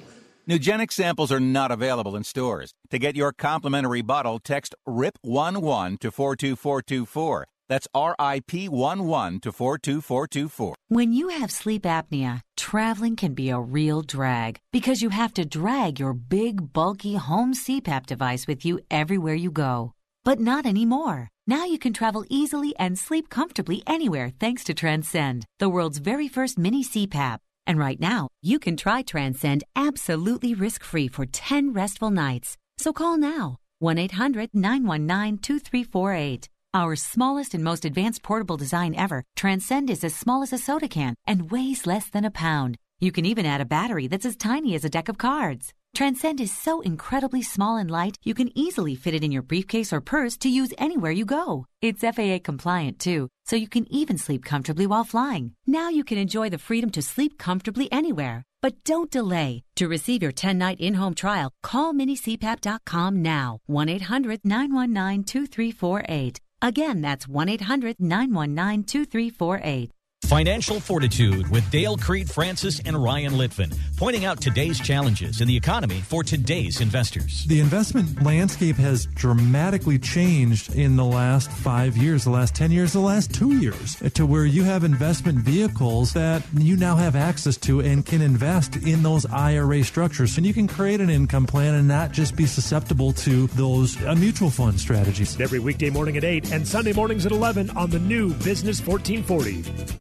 [0.48, 2.72] Nugenix samples are not available in stores.
[2.90, 7.48] To get your complimentary bottle, text RIP11 to 42424.
[7.68, 10.74] That's RIP11 to 42424.
[10.88, 15.44] When you have sleep apnea, traveling can be a real drag because you have to
[15.44, 19.92] drag your big, bulky home CPAP device with you everywhere you go.
[20.24, 21.28] But not anymore.
[21.46, 26.28] Now you can travel easily and sleep comfortably anywhere thanks to Transcend, the world's very
[26.28, 27.38] first mini CPAP.
[27.66, 32.56] And right now, you can try Transcend absolutely risk free for 10 restful nights.
[32.78, 36.48] So call now 1 800 919 2348.
[36.76, 40.88] Our smallest and most advanced portable design ever, Transcend is as small as a soda
[40.88, 42.76] can and weighs less than a pound.
[43.00, 45.72] You can even add a battery that's as tiny as a deck of cards.
[45.94, 49.90] Transcend is so incredibly small and light, you can easily fit it in your briefcase
[49.90, 51.64] or purse to use anywhere you go.
[51.80, 55.52] It's FAA compliant too, so you can even sleep comfortably while flying.
[55.66, 58.42] Now you can enjoy the freedom to sleep comfortably anywhere.
[58.60, 59.62] But don't delay.
[59.76, 63.60] To receive your 10 night in home trial, call minicpap.com now.
[63.64, 66.40] 1 800 919 2348.
[66.66, 69.95] Again, that's 1 800 919 2348.
[70.26, 75.56] Financial Fortitude with Dale Creed Francis and Ryan Litvin, pointing out today's challenges in the
[75.56, 77.44] economy for today's investors.
[77.44, 82.92] The investment landscape has dramatically changed in the last five years, the last 10 years,
[82.92, 87.56] the last two years, to where you have investment vehicles that you now have access
[87.58, 90.36] to and can invest in those IRA structures.
[90.36, 94.16] And you can create an income plan and not just be susceptible to those uh,
[94.16, 95.40] mutual fund strategies.
[95.40, 100.00] Every weekday morning at 8 and Sunday mornings at 11 on the new Business 1440.